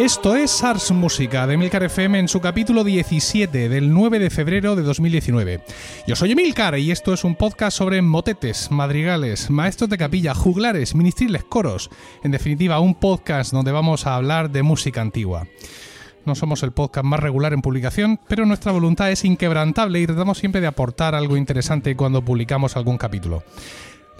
[0.00, 4.74] Esto es Ars Música de Emilcar FM en su capítulo 17 del 9 de febrero
[4.74, 5.62] de 2019.
[6.06, 10.94] Yo soy Emilcar y esto es un podcast sobre motetes, madrigales, maestros de capilla, juglares,
[10.94, 11.90] ministriles, coros.
[12.24, 15.46] En definitiva, un podcast donde vamos a hablar de música antigua.
[16.24, 20.38] No somos el podcast más regular en publicación, pero nuestra voluntad es inquebrantable y tratamos
[20.38, 23.44] siempre de aportar algo interesante cuando publicamos algún capítulo.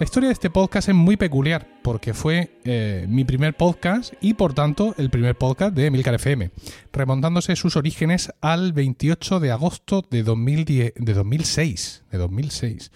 [0.01, 4.33] La historia de este podcast es muy peculiar porque fue eh, mi primer podcast y
[4.33, 6.49] por tanto el primer podcast de Emilcar FM,
[6.91, 12.03] remontándose sus orígenes al 28 de agosto de, 2010, de 2006.
[12.09, 12.91] De 2006.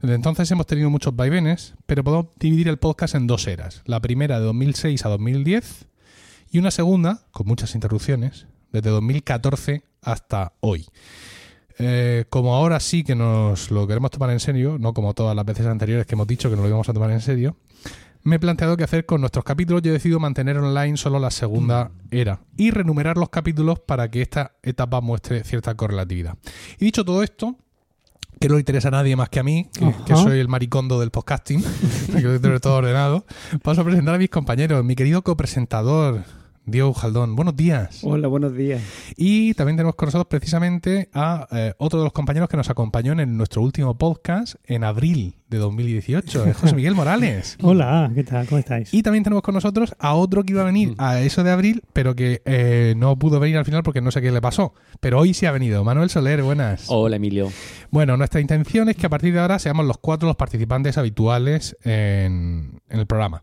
[0.00, 3.82] Desde entonces hemos tenido muchos vaivenes, pero podemos dividir el podcast en dos eras.
[3.84, 5.88] La primera de 2006 a 2010
[6.52, 10.86] y una segunda, con muchas interrupciones, desde 2014 hasta hoy.
[11.78, 15.44] Eh, como ahora sí que nos lo queremos tomar en serio, no como todas las
[15.44, 17.56] veces anteriores que hemos dicho que nos lo íbamos a tomar en serio,
[18.22, 19.82] me he planteado qué hacer con nuestros capítulos.
[19.84, 24.22] Y he decidido mantener online solo la segunda era y renumerar los capítulos para que
[24.22, 26.36] esta etapa muestre cierta correlatividad.
[26.78, 27.56] Y dicho todo esto,
[28.40, 29.70] que no le interesa a nadie más que a mí,
[30.06, 31.62] que, soy el maricondo del podcasting,
[32.12, 33.24] que lo tengo todo ordenado,
[33.62, 36.24] paso a presentar a mis compañeros, mi querido copresentador,
[36.66, 37.36] Diego Jaldón.
[37.36, 38.00] Buenos días.
[38.02, 38.82] Hola, buenos días.
[39.16, 43.12] Y también tenemos con nosotros precisamente a eh, otro de los compañeros que nos acompañó
[43.12, 47.56] en nuestro último podcast en abril de 2018, es José Miguel Morales.
[47.62, 48.48] Hola, ¿qué tal?
[48.48, 48.92] ¿Cómo estáis?
[48.92, 51.84] Y también tenemos con nosotros a otro que iba a venir a eso de abril,
[51.92, 54.74] pero que eh, no pudo venir al final porque no sé qué le pasó.
[54.98, 55.84] Pero hoy sí ha venido.
[55.84, 56.86] Manuel Soler, buenas.
[56.88, 57.48] Hola Emilio.
[57.92, 61.76] Bueno, nuestra intención es que a partir de ahora seamos los cuatro los participantes habituales
[61.84, 63.42] en, en el programa.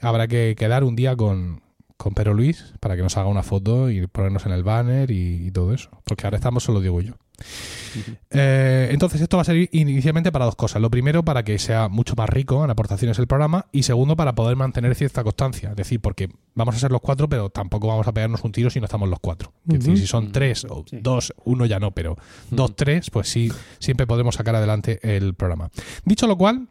[0.00, 1.60] Habrá que quedar un día con,
[2.02, 5.46] con Pero Luis para que nos haga una foto y ponernos en el banner y,
[5.46, 5.90] y todo eso.
[6.04, 7.14] Porque ahora estamos solo Diego y yo.
[8.34, 10.80] Eh, entonces esto va a ser inicialmente para dos cosas.
[10.80, 13.66] Lo primero, para que sea mucho más rico en aportaciones el programa.
[13.72, 15.70] Y segundo, para poder mantener cierta constancia.
[15.70, 18.70] Es decir, porque vamos a ser los cuatro, pero tampoco vamos a pegarnos un tiro
[18.70, 19.52] si no estamos los cuatro.
[19.68, 21.00] Es decir, si son tres o Sí.
[21.02, 22.16] dos, uno ya no, pero
[22.50, 25.70] dos, tres, pues sí, siempre podemos sacar adelante el programa.
[26.06, 26.68] Dicho lo cual,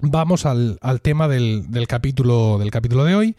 [0.00, 3.36] vamos al, al tema del, del capítulo, del capítulo de hoy.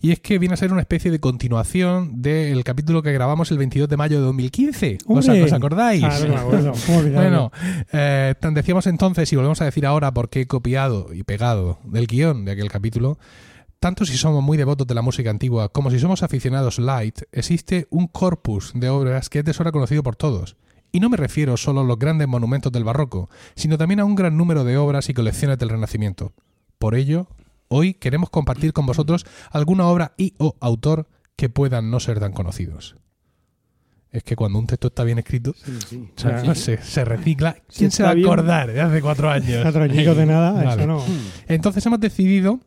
[0.00, 3.58] Y es que viene a ser una especie de continuación del capítulo que grabamos el
[3.58, 4.98] 22 de mayo de 2015.
[5.06, 6.00] ¿Os, os acordáis?
[6.00, 6.72] Claro, me acuerdo.
[6.86, 7.50] ¿Cómo olvidarlo?
[7.50, 7.52] Bueno,
[7.92, 12.44] eh, decíamos entonces y volvemos a decir ahora porque he copiado y pegado del guion
[12.44, 13.18] de aquel capítulo.
[13.78, 17.86] Tanto si somos muy devotos de la música antigua como si somos aficionados light, existe
[17.88, 20.56] un corpus de obras que es de sobra conocido por todos.
[20.92, 24.14] Y no me refiero solo a los grandes monumentos del barroco, sino también a un
[24.14, 26.32] gran número de obras y colecciones del Renacimiento.
[26.78, 27.28] Por ello,
[27.68, 32.32] hoy queremos compartir con vosotros alguna obra y o autor que puedan no ser tan
[32.32, 32.96] conocidos.
[34.10, 36.08] Es que cuando un texto está bien escrito, Sí, sí.
[36.16, 36.54] o sea, Ya.
[36.56, 37.56] se, se recicla.
[37.74, 38.26] ¿Quién se va a bien.
[38.26, 39.62] acordar de hace cuatro años?
[39.62, 40.70] Cuatro añicos de nada, Vale.
[40.82, 41.04] eso no.
[41.46, 42.58] Entonces hemos decidido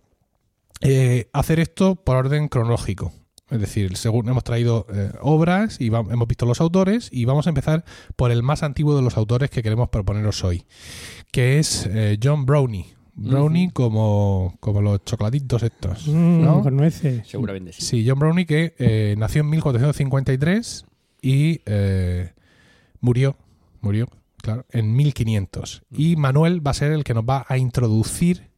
[0.79, 3.11] eh, hacer esto por orden cronológico.
[3.49, 7.45] Es decir, según hemos traído eh, obras y va- hemos visto los autores y vamos
[7.45, 7.83] a empezar
[8.15, 10.65] por el más antiguo de los autores que queremos proponeros hoy,
[11.31, 12.95] que es eh, John Brownie.
[13.15, 16.07] Brownie como, como los chocolatitos estos.
[16.07, 16.61] Mm, ¿no?
[16.63, 17.27] Con nueces.
[17.27, 17.81] Seguramente sí.
[17.83, 20.85] Sí, John Brownie que eh, nació en 1453
[21.21, 22.31] y eh,
[23.01, 23.35] murió,
[23.81, 24.07] murió,
[24.41, 25.83] claro, en 1500.
[25.91, 28.49] Y Manuel va a ser el que nos va a introducir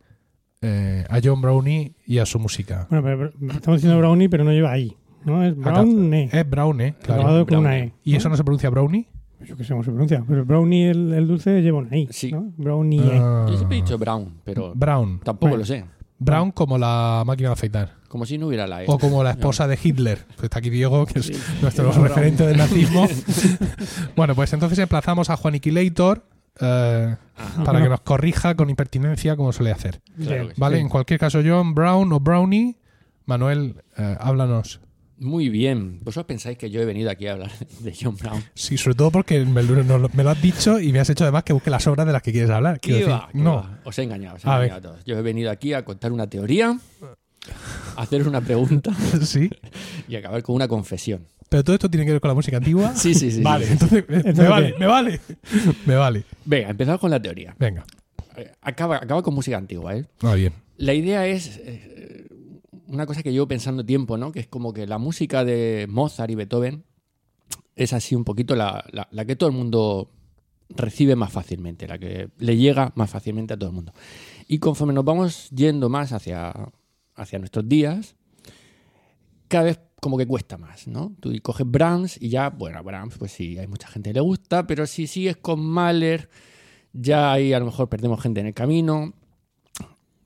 [0.68, 2.88] eh, a John Brownie y a su música.
[2.90, 4.96] Bueno, pero, pero estamos diciendo brownie, pero no lleva ahí.
[5.26, 5.44] ¿no?
[5.44, 6.30] Es brownie.
[6.32, 7.46] Es Brownie, claro.
[7.46, 7.78] Con una.
[7.80, 7.94] E.
[8.04, 9.08] ¿Y eso no se pronuncia Brownie?
[9.46, 10.24] Yo qué sé cómo se pronuncia.
[10.28, 12.08] Pero brownie, el, el dulce, lleva una I.
[12.12, 12.32] Sí.
[12.32, 12.52] ¿no?
[12.58, 13.00] Brownie.
[13.02, 13.20] E.
[13.22, 15.20] Ah, Yo siempre he dicho Brown, pero Brown.
[15.24, 15.58] tampoco Bueno.
[15.58, 15.86] lo sé.
[16.18, 17.96] Brown como la máquina de afeitar.
[18.08, 18.86] Como si no hubiera la E.
[18.88, 20.20] O como la esposa de Hitler.
[20.36, 21.34] Pues está aquí Diego, que es Sí.
[21.62, 22.04] nuestro Brown.
[22.08, 23.06] referente del nazismo.
[24.16, 26.24] bueno, pues entonces emplazamos a Juaniquilator
[26.62, 27.64] eh, Ajá.
[27.64, 30.02] para que nos corrija con impertinencia como suele hacer.
[30.22, 30.50] Claro.
[30.58, 30.78] ¿Vale?
[30.78, 30.82] Sí.
[30.82, 32.78] En cualquier caso, John Brown o Brownie,
[33.26, 34.80] Manuel, eh, háblanos.
[35.18, 36.00] Muy bien.
[36.04, 38.44] ¿Vosotros pensáis que yo he venido aquí a hablar de John Brown?
[38.54, 41.10] Sí, sobre todo porque me, lo- no lo- me lo has dicho y me has
[41.10, 42.80] hecho además que busque las obras de las que quieres hablar.
[42.82, 43.56] Quiero ¿Qué decir, no.
[43.56, 43.80] va?
[43.86, 45.06] Os he engañado, os he A engañado a todos.
[45.06, 46.78] Yo he venido aquí a contar una teoría,
[47.96, 48.92] a haceros una pregunta
[49.22, 49.50] sí.
[50.10, 51.26] y acabar con una confesión.
[51.56, 52.94] Pero todo esto tiene que ver con la música antigua.
[52.96, 53.42] Sí, sí, sí.
[53.42, 53.72] Vale, sí.
[53.72, 55.22] entonces me Entonces, vale, me vale.
[55.86, 56.26] Me vale.
[56.44, 57.56] Venga, empezamos con la teoría.
[57.58, 57.86] Venga.
[58.36, 60.06] Eh, Acaba, acaba con música antigua, ¿eh?
[60.26, 60.52] Va bien.
[60.76, 62.28] La idea es eh,
[62.88, 64.34] una cosa que llevo pensando tiempo, ¿no?
[64.34, 66.84] Que es como que la música de Mozart y Beethoven
[67.78, 70.12] es así un poquito la, la- la que todo el mundo
[70.68, 73.94] recibe más fácilmente, la que le llega más fácilmente a todo el mundo.
[74.50, 76.54] Y conforme nos vamos yendo más hacia,
[77.16, 78.16] hacia nuestros días,
[79.48, 81.16] cada vez como que cuesta más, ¿no?
[81.20, 84.68] Tú coges Brahms y ya, bueno, Brahms, pues sí, hay mucha gente que le gusta,
[84.68, 86.30] pero si sigues con Mahler,
[86.94, 89.14] ya ahí a lo mejor perdemos gente en el camino.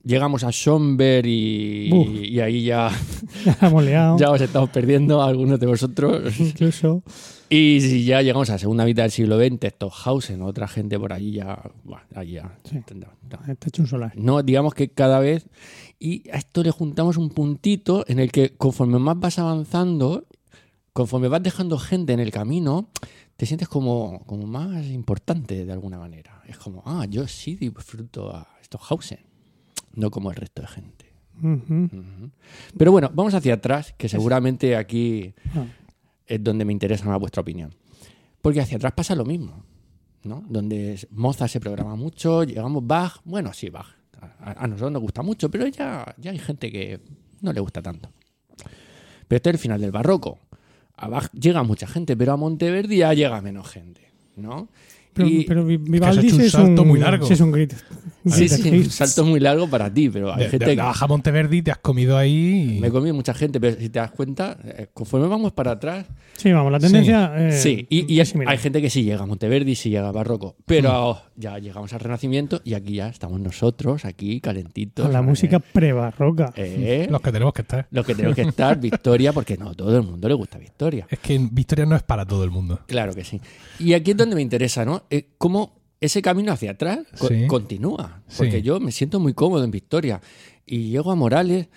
[0.03, 2.91] llegamos a Schomberg y, ahí ya,
[3.45, 3.85] Ya hemos
[4.19, 6.37] ya os estamos perdiendo algunos de vosotros.
[6.41, 7.01] Incluso.
[7.50, 11.13] Y si ya llegamos a la segunda mitad del siglo XX, Stockhausen, otra gente por
[11.13, 11.60] allí ya.
[11.84, 12.80] buah, ahí ya Sí.
[12.94, 13.51] no, no.
[13.51, 14.12] Está hecho un solar.
[14.16, 15.48] No, digamos que cada vez.
[16.00, 20.25] Y a esto le juntamos un puntito en el que conforme más vas avanzando,
[20.94, 22.90] conforme vas dejando gente en el camino,
[23.36, 26.44] te sientes como, como más importante de alguna manera.
[26.48, 29.19] Es como, ah, yo sí disfruto a Stockhausen,
[29.96, 31.06] no como el resto de gente.
[32.78, 35.34] Pero bueno, vamos hacia atrás, que seguramente aquí.
[36.29, 37.73] Es donde me interesa más vuestra opinión.
[38.41, 39.65] Porque hacia atrás pasa lo mismo,
[40.23, 40.45] ¿no?
[40.47, 43.87] Donde Mozart se programa mucho, llegamos Bach, bueno, sí, Bach.
[44.39, 47.01] A, nosotros nos gusta mucho, pero ya, ya hay gente que
[47.41, 48.11] no le gusta tanto.
[49.27, 50.39] Pero este es el final del barroco.
[50.95, 54.69] A Bach llega mucha gente, pero a Monteverdi ya llega menos gente, ¿no?
[55.13, 57.25] Pero, Y- pero Vivaldi hecho un es salto un muy largo.
[57.25, 57.73] Sí, es un grit.
[58.25, 60.75] sí, sí, un salto muy largo para ti, pero hay De, gente de que...
[60.77, 62.75] la Baja Monteverdi te has comido ahí.
[62.77, 65.71] y- Me he comido mucha gente, pero si te das cuenta, eh, conforme vamos para
[65.71, 66.06] atrás,
[66.38, 67.33] Sí, vamos, la tendencia.
[67.35, 70.07] eh, sí, y, y es es- hay gente que sí llega a Monteverdi, sí llega
[70.07, 75.03] a Barroco, pero ya llegamos al Renacimiento y aquí ya estamos nosotros, aquí calentitos.
[75.05, 76.53] Con la eh, música prebarroca.
[76.55, 77.88] eh, Los que tenemos que estar.
[77.91, 81.07] los que tenemos que estar, Victoria, porque no, todo el mundo le gusta Victoria.
[81.09, 82.79] Es que Victoria no es para todo el mundo.
[82.88, 83.41] Claro que sí.
[83.79, 84.99] Y aquí es donde me interesa, ¿no?
[85.10, 87.48] Eh, cómo ese camino hacia atrás Sí.
[87.48, 88.22] continúa.
[88.38, 88.62] Porque Sí.
[88.62, 90.22] yo me siento muy cómodo en Victoria.
[90.66, 91.68] Y llego a Morales,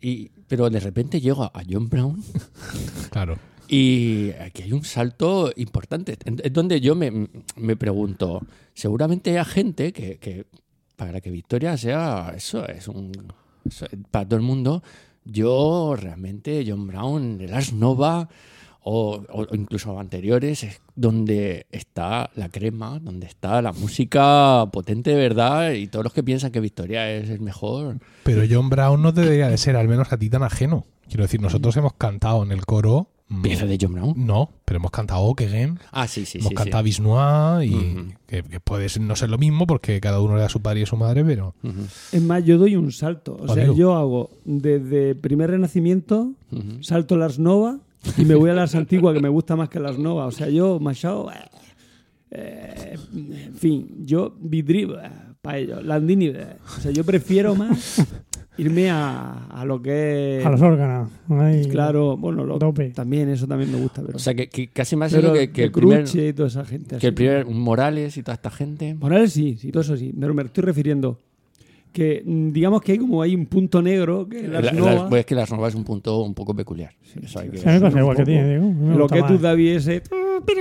[0.00, 2.22] y, pero de repente llego a John Brown
[3.10, 3.36] Claro.
[3.68, 6.16] y aquí hay un salto importante.
[6.42, 8.40] Es donde yo me, me pregunto,
[8.74, 10.46] seguramente hay gente que, que
[10.96, 13.12] para que Victoria sea eso, es un...
[13.64, 14.82] eso es para todo el mundo,
[15.24, 18.28] yo realmente, John Brown, el Ars Nova
[18.82, 25.16] o, o incluso anteriores, es donde está la crema, donde está la música potente de
[25.16, 27.98] verdad y todos los que piensan que Victoria es el mejor.
[28.24, 30.86] Pero John Brown no debería de ser, al menos a ti, tan ajeno.
[31.08, 33.08] Quiero decir, nosotros hemos cantado en el coro.
[33.28, 34.14] mm, ¿Pieza de John Brown?
[34.16, 36.54] No, pero hemos cantado Okegen, Ah, sí, sí, hemos sí.
[36.54, 36.84] cantado sí.
[36.84, 40.48] Bisnois y que, que puede ser- no ser lo mismo porque cada uno le da
[40.48, 41.80] su padre y su madre, pero Ujú,
[42.12, 43.36] Es más, yo doy un salto.
[43.40, 43.74] O sea, Amigo.
[43.76, 46.32] yo hago desde primer renacimiento,
[46.80, 47.78] salto Lars Nova
[48.16, 50.26] y me voy a Lars Antigua, que me gusta más que Lars Nova.
[50.26, 51.34] O sea, yo, Machado, eh,
[52.30, 52.96] eh,
[53.46, 54.86] en fin, yo Vidri,
[55.40, 56.46] para ellos, Landini, eh,
[56.76, 58.04] o sea, yo prefiero más
[58.58, 60.46] irme a, a lo que es.
[60.46, 61.10] A los órganos.
[61.70, 62.90] Claro, bueno, lo- Tope.
[62.90, 64.16] también eso también me gusta, pero.
[64.16, 66.90] O sea, que, que casi más pero que, que el primer, y toda esa gente.
[66.90, 67.06] que así.
[67.06, 68.94] el primer Morales y toda esta gente.
[68.94, 70.12] Morales sí, sí, todo eso sí.
[70.18, 71.18] Pero me estoy refiriendo
[71.92, 74.60] que mm, digamos que hay como hay un punto negro que La-
[75.08, 76.92] pues es que las novas es un punto un poco peculiar.
[77.22, 78.72] Eso hay que- Sí, que digo.
[78.72, 80.02] Me lo que tú David ese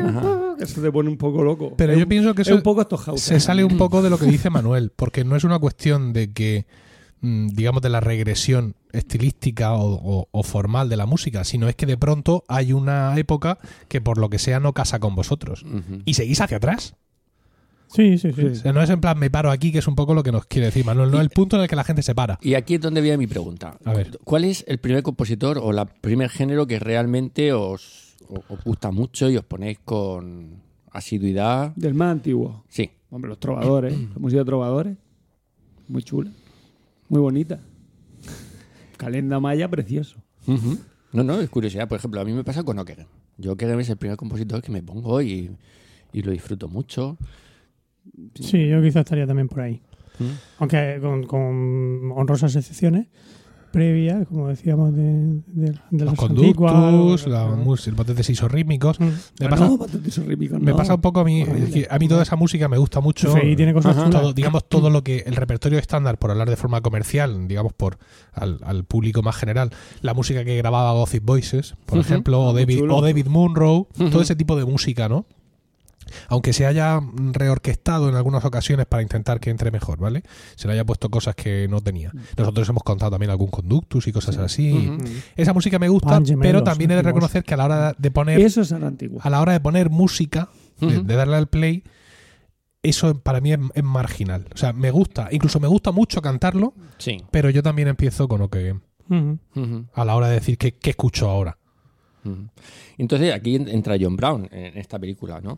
[0.02, 0.56] Ajá.
[0.66, 1.74] se te pone un poco loco.
[1.78, 2.82] Pero Es yo un- pienso que es eso un poco
[3.18, 6.32] se sale un poco de lo que dice Manuel, porque no es una cuestión de
[6.34, 6.66] que,
[7.22, 11.76] mm, digamos, de la regresión estilística o, o- o formal de la música, sino es
[11.76, 15.66] que de pronto hay una época que por lo que sea no casa con vosotros.
[16.06, 16.96] Y seguís hacia atrás.
[17.88, 18.46] Sí, sí, sí.
[18.46, 20.32] O sea, no es en plan me paro aquí, que es un poco lo que
[20.32, 22.38] nos quiere decir Manuel, no el punto en el que la gente se para.
[22.42, 23.78] Y aquí es donde viene mi pregunta.
[23.86, 24.20] A ver.
[24.24, 29.30] ¿Cuál es el primer compositor o el primer género que realmente os, os gusta mucho
[29.30, 30.62] y os ponéis con
[30.92, 31.74] asiduidad?
[31.76, 32.66] Del más antiguo.
[32.68, 32.92] Sí.
[33.10, 34.98] Hombre, los trovadores, la música de trovadores.
[35.88, 36.32] Muy chula.
[37.08, 37.62] Muy bonita.
[38.98, 40.18] Calenda Maya, precioso.
[41.14, 41.88] No, no, es curiosidad.
[41.88, 43.08] Por ejemplo, a mí me pasa con Ockeghem.
[43.38, 45.52] Yo Ockeghem es el primer compositor que me pongo y,
[46.12, 47.18] y lo disfruto mucho.
[48.36, 49.82] Sí, yo quizás estaría también por ahí.
[50.20, 50.24] ¿Mm?
[50.60, 53.08] Aunque con, con honrosas excepciones
[53.72, 55.04] previas, como decíamos, de,
[55.46, 56.90] de, de Los los conductos, la
[57.52, 59.00] los- música, los botes isorrítmicos.
[59.00, 59.04] Mm.
[59.04, 59.78] Me Ah, pasa, no,
[60.60, 60.76] me no.
[60.76, 63.32] pasa un poco a mí, es a mí toda esa música me gusta mucho.
[63.36, 64.06] FI tiene cosas Ajá.
[64.06, 64.22] chulas.
[64.22, 68.00] todo, digamos todo lo que el repertorio estándar por hablar de forma comercial digamos por
[68.34, 69.70] al, al público más general
[70.02, 74.22] la música que grababa Gothic Voices por ejemplo o Muy David, o David Munro todo
[74.22, 75.26] ese tipo de música no
[76.30, 77.00] aunque se haya
[77.32, 80.24] reorquestado en algunas ocasiones para intentar que entre mejor, ¿vale?
[80.56, 82.12] Se le haya puesto cosas que no tenía.
[82.38, 84.92] Nosotros hemos contado también algún conductus y cosas así.
[85.36, 88.12] Esa música me gusta, gemelos, pero también he de reconocer que a la hora de
[88.12, 89.22] poner Eso es a la antigua.
[89.24, 90.50] a la hora de poner música,
[90.80, 91.84] de, darle al play,
[92.84, 94.46] eso para mí es, es marginal.
[94.54, 97.18] O sea, me gusta, incluso me gusta mucho cantarlo, Sí.
[97.32, 99.40] pero yo también empiezo con OK Game, Ujú.
[99.56, 99.86] Ujú.
[99.94, 101.58] a la hora de decir qué, qué escucho ahora.
[102.98, 105.58] Entonces aquí en- entra John Brown en esta película, ¿no?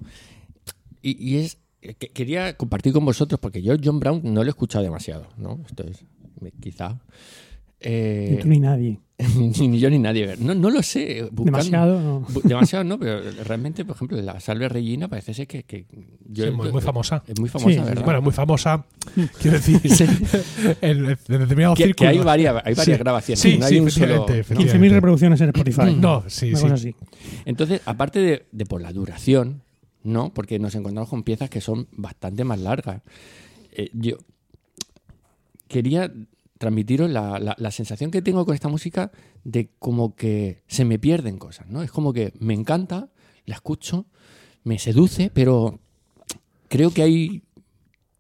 [1.02, 4.50] Y, y es que quería compartir con vosotros porque yo John Brown no lo he
[4.50, 5.60] escuchado demasiado, ¿no?
[5.68, 6.04] Esto es
[6.60, 7.00] quizá
[7.82, 9.00] Eh, Ni tú ni nadie.
[9.38, 10.36] ni yo ni nadie.
[10.38, 11.24] No, no lo sé.
[11.32, 12.22] buscando- Demasiado, no.
[12.28, 15.64] Bu- Demasiado, no, pero realmente, por ejemplo, la Salve Regina parece ser que.
[15.64, 15.86] que
[16.28, 17.24] yo- Sí, muy, muy famosa.
[17.26, 18.04] Es muy famosa, Sí, sí, ¿verdad?
[18.04, 18.86] Bueno, muy famosa,
[19.42, 19.80] quiero decir,
[20.82, 23.04] en, en determinados que, hay varias, hay varias Sí.
[23.04, 23.40] grabaciones.
[23.40, 24.06] Sí, no sí, hay un solo.
[24.28, 24.40] efectivamente, ¿no?
[24.42, 24.88] efectivamente.
[24.88, 25.96] 15.000 reproducciones en Spotify.
[25.98, 26.66] No, sí, sí.
[26.68, 26.96] así.
[27.46, 29.64] Entonces, aparte de, de por la duración,
[30.04, 30.34] ¿no?
[30.34, 33.02] Porque nos encontramos con piezas que son bastante más largas.
[33.72, 34.18] Eh, yo
[35.68, 36.12] quería
[36.58, 39.12] transmitiros la, la- la sensación que tengo con esta música
[39.44, 41.82] de como que se me pierden cosas, ¿no?
[41.84, 43.10] Es como que me encanta,
[43.46, 44.06] la escucho,
[44.64, 45.80] me seduce, pero
[46.68, 47.44] creo que hay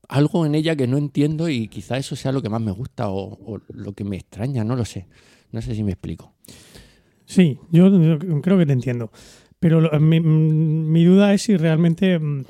[0.07, 3.09] algo en ella que no entiendo y quizá eso sea lo que más me gusta
[3.09, 5.07] o, o lo que me extraña, no lo sé.
[5.51, 6.33] No sé si me explico.
[7.25, 7.91] Sí, yo,
[8.41, 9.11] creo que te entiendo.
[9.59, 12.17] Pero mi, mm, mi duda es si realmente.
[12.19, 12.45] mm,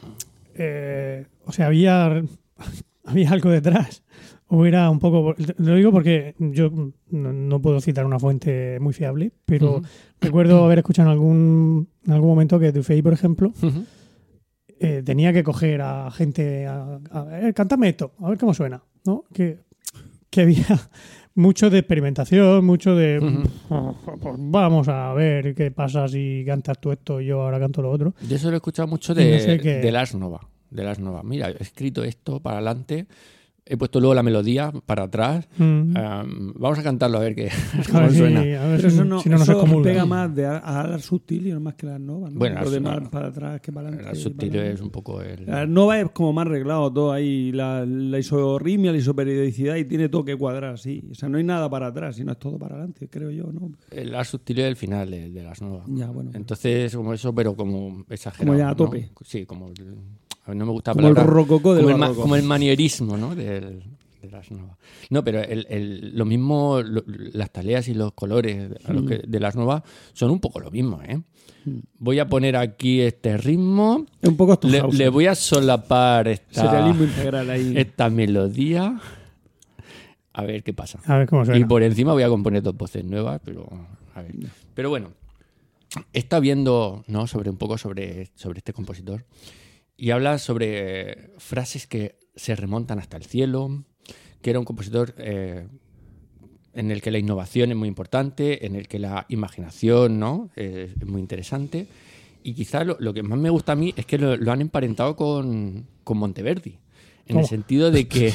[0.56, 2.22] eh, o sea, había,
[3.06, 4.04] había algo detrás.
[4.52, 5.36] O era un poco.
[5.58, 6.72] Lo digo porque yo
[7.12, 9.82] no, no puedo citar una fuente muy fiable, pero
[10.20, 13.54] recuerdo haber escuchado en algún, en algún momento que Dufay, por ejemplo,
[14.80, 18.82] eh, tenía que coger a gente a, a "Eh, cántame esto, a ver cómo suena,
[19.06, 19.26] ¿no?
[19.34, 19.60] Que,
[20.32, 20.66] que había
[21.36, 23.20] mucho de experimentación, mucho de
[24.22, 27.92] pues vamos a ver qué pasa si cantas tú esto y yo ahora canto lo
[27.92, 28.14] otro.
[28.28, 30.42] Yo eso lo he escuchado mucho no de, sé qué- de Lars Nova.
[30.70, 31.24] De Lars Nova.
[31.24, 33.08] Mira, he escrito esto para adelante,
[33.72, 35.48] he puesto luego la melodía para atrás.
[35.58, 35.96] Mm.
[35.96, 37.50] am, vamos a cantarlo a ver qué
[37.94, 38.40] a ver suena.
[38.42, 41.52] a ver eso no, si no eso pega más de a, a Alas Sutil y
[41.52, 42.34] no más que las Novas.
[42.34, 42.40] ¿no?
[42.40, 43.12] Bueno, Lo las- demás no.
[43.12, 44.20] para atrás que para El adelante.
[44.20, 45.46] sutil para- es un poco el.
[45.46, 50.10] La Nova es como más arreglado todo ahí, la, la isorritmia, la isoperiodicidad y tiene
[50.10, 51.04] todo que cuadrar así.
[51.12, 53.72] O sea, no hay nada para atrás, sino es todo para adelante, creo yo, ¿no?
[53.92, 55.84] El Lars sutil es el final de, de las Nova.
[55.88, 56.32] Ya, bueno.
[56.34, 58.48] Entonces, como eso, pero como exagerado.
[58.48, 58.76] Como ya a ¿no?
[58.76, 59.12] tope.
[59.24, 59.68] Sí, como.
[59.70, 59.96] el-
[60.50, 63.36] a mí no me gusta Como el rococó del como el, como el manierismo, ¿no?
[63.36, 63.84] Del,
[64.22, 64.78] de las Nova.
[65.10, 69.22] No, pero el, el- lo mismo, lo- las taleas y los colores a los que-
[69.26, 71.22] de las Nova son un poco lo mismo, ¿eh?
[72.00, 74.06] Voy a poner aquí este ritmo.
[74.24, 77.74] Un poco Le, le voy a solapar esta, Serialismo integral ahí.
[77.78, 79.00] esta melodía.
[80.34, 81.00] A ver qué pasa.
[81.06, 83.68] A ver cómo Y por encima voy a componer dos voces nuevas, pero
[84.16, 84.36] a ver.
[84.74, 85.10] Pero bueno,
[86.14, 87.28] está viendo ¿no?
[87.28, 89.26] sobre un poco sobre, sobre este compositor
[90.00, 93.84] y habla sobre frases que se remontan hasta el cielo,
[94.42, 95.68] que era un compositor eh,
[96.74, 100.50] en el que la innovación es muy importante, en el que la imaginación ¿no?
[100.56, 101.88] es, es muy interesante.
[102.44, 104.62] Y quizá lo, lo que más me gusta a mí es que lo, lo han
[104.62, 106.80] emparentado con, con Monteverdi,
[107.28, 108.34] en el sentido de que,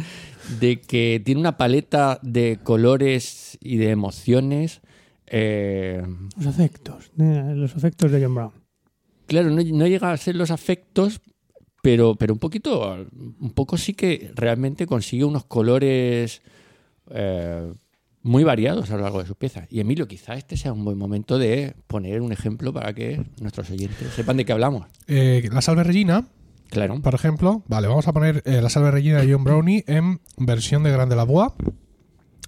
[0.60, 4.82] de que tiene una paleta de colores y de emociones.
[5.26, 6.02] eh,
[6.36, 8.65] Los afectos, eh, los afectos de John Brown.
[9.26, 11.20] Claro, no, no llega a ser los afectos,
[11.82, 13.06] pero, pero un poquito,
[13.40, 16.42] un poco sí que realmente consigue unos colores
[17.10, 17.72] eh,
[18.22, 19.68] muy variados a lo largo de sus piezas.
[19.70, 23.70] Y Emilio, quizá este sea un buen momento de poner un ejemplo para que nuestros
[23.70, 24.86] oyentes sepan de qué hablamos.
[25.06, 26.26] Eh, la Salve Regina,
[26.70, 27.00] Claro.
[27.00, 30.82] por ejemplo, vale, vamos a poner eh, la Salve Regina de John Brownie en versión
[30.82, 31.54] de Grande la Boa.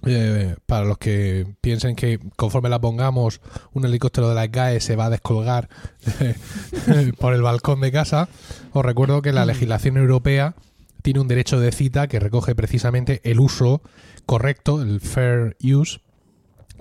[0.05, 3.41] Eh, para los que piensen que conforme la pongamos,
[3.73, 5.67] un helicóptero de la GAE se va a descolgar
[6.21, 6.35] eh,
[7.19, 8.29] por el balcón de casa,
[8.71, 10.55] os recuerdo que la legislación europea
[11.01, 13.81] tiene un derecho de cita que recoge precisamente el uso
[14.25, 15.99] correcto, el fair use,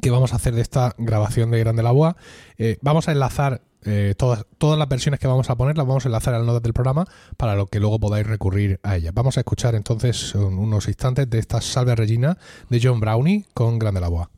[0.00, 2.16] que vamos a hacer de esta grabación de Grande la Boa.
[2.56, 6.04] Eh, vamos a enlazar eh, todas, todas las versiones que vamos a poner, las vamos
[6.04, 7.06] a enlazar al notas del programa
[7.36, 9.14] para lo que luego podáis recurrir a ellas.
[9.14, 13.78] Vamos a escuchar entonces un- unos instantes de esta Salve Regina de John Brownie con
[13.78, 14.30] Grande la Boa.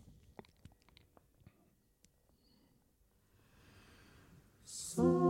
[4.97, 5.30] Thank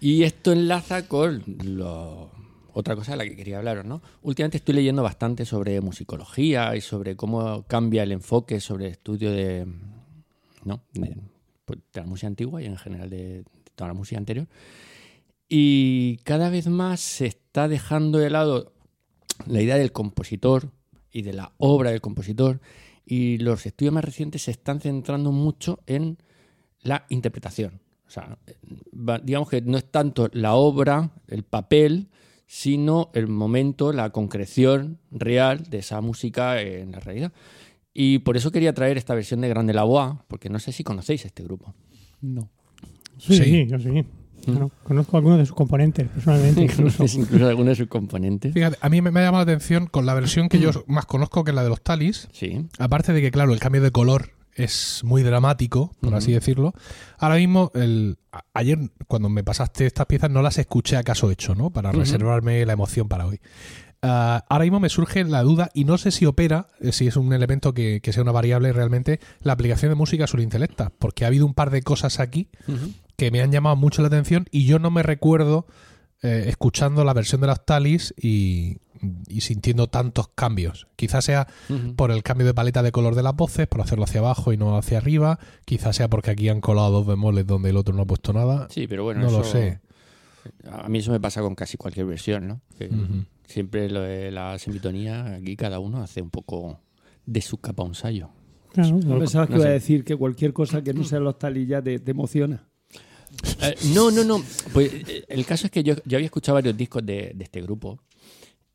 [0.00, 2.30] y esto enlaza con lo-
[2.72, 4.00] otra cosa de la que quería hablaros, ¿no?
[4.22, 9.32] Últimamente estoy leyendo bastante sobre musicología y sobre cómo cambia el enfoque sobre el estudio
[9.32, 9.66] de,
[11.64, 14.46] pues, la música antigua y en general de toda la música anterior.
[15.48, 18.72] Y cada vez más se está dejando de lado
[19.46, 20.70] la idea del compositor
[21.10, 22.60] y de la obra del compositor
[23.04, 26.18] y los estudios más recientes se están centrando mucho en
[26.82, 27.80] la interpretación.
[28.10, 28.36] O sea,
[29.22, 32.08] digamos que no es tanto la obra, el papel,
[32.44, 37.32] sino el momento, la concreción real de esa música en la realidad.
[37.94, 40.82] Y por eso quería traer esta versión de Grande la Boa, porque no sé si
[40.82, 41.72] conocéis este grupo.
[42.20, 42.50] No.
[43.18, 43.66] Sí, Sí.
[43.68, 44.04] yo sí.
[44.82, 46.62] Conozco algunos de sus componentes personalmente.
[46.62, 46.96] Incluso.
[46.98, 48.52] ¿Conocéis incluso algunos de sus componentes?
[48.52, 51.06] Fíjate, a mí me, me ha llamado la atención con la versión que yo más
[51.06, 52.26] conozco, que es la de los Talis.
[52.32, 52.66] Sí.
[52.80, 56.72] Aparte de que, claro, el cambio de color es muy dramático, por así decirlo.
[57.18, 61.54] Ahora mismo, el, a- ayer cuando me pasaste estas piezas no las escuché acaso hecho,
[61.54, 61.70] ¿no?
[61.70, 63.40] Para reservarme la emoción para hoy.
[64.02, 67.16] Ah, ahora mismo me surge la duda y no sé si opera, eh, si es
[67.16, 71.24] un elemento que, que sea una variable realmente, la aplicación de música sobre intelecta, porque
[71.24, 72.48] ha habido un par de cosas aquí
[73.16, 75.66] que me han llamado mucho la atención y yo no me recuerdo
[76.22, 78.78] eh, escuchando la versión de las Talis y,
[79.28, 80.86] y sintiendo tantos cambios.
[80.96, 81.46] Quizás sea
[81.96, 84.56] por el cambio de paleta de color de las voces, por hacerlo hacia abajo y
[84.56, 85.38] no hacia arriba.
[85.64, 88.68] Quizás sea porque aquí han colado dos bemoles donde el otro no ha puesto nada.
[88.70, 89.80] Sí, pero bueno, no lo sé.
[90.70, 92.60] A mí eso me pasa con casi cualquier versión, ¿no?
[92.78, 92.90] Que.
[93.46, 96.78] Siempre lo de la semitonía, aquí cada uno hace un poco
[97.26, 98.30] de su capa un sayo.
[98.72, 101.36] Claro, No pensabas que no iba a decir que cualquier cosa que no sea los
[101.36, 102.68] talillas te, te emociona.
[103.62, 104.40] Eh, no, no, no.
[104.72, 107.60] Pues eh, el caso es que yo, yo había escuchado varios discos de, de este
[107.60, 108.00] grupo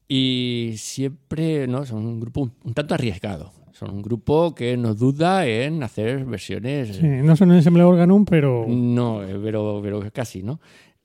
[0.07, 1.85] y siempre, ¿no?
[1.85, 3.53] Son un grupo un, un tanto arriesgado.
[3.73, 6.95] Son un grupo que no duda en hacer versiones.
[6.95, 10.61] Sí, no son un ensemble organum, pero No, eh, pero, pero casi, ¿no?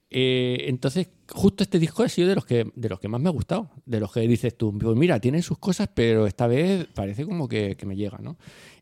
[0.08, 3.28] Eh, entonces, justo este disco ha sido de los que de los que más me
[3.28, 3.70] ha gustado.
[3.86, 7.48] De los que dices tú, pues mira, tiene sus cosas, pero esta vez parece como
[7.48, 8.36] que, que me llega, ¿no?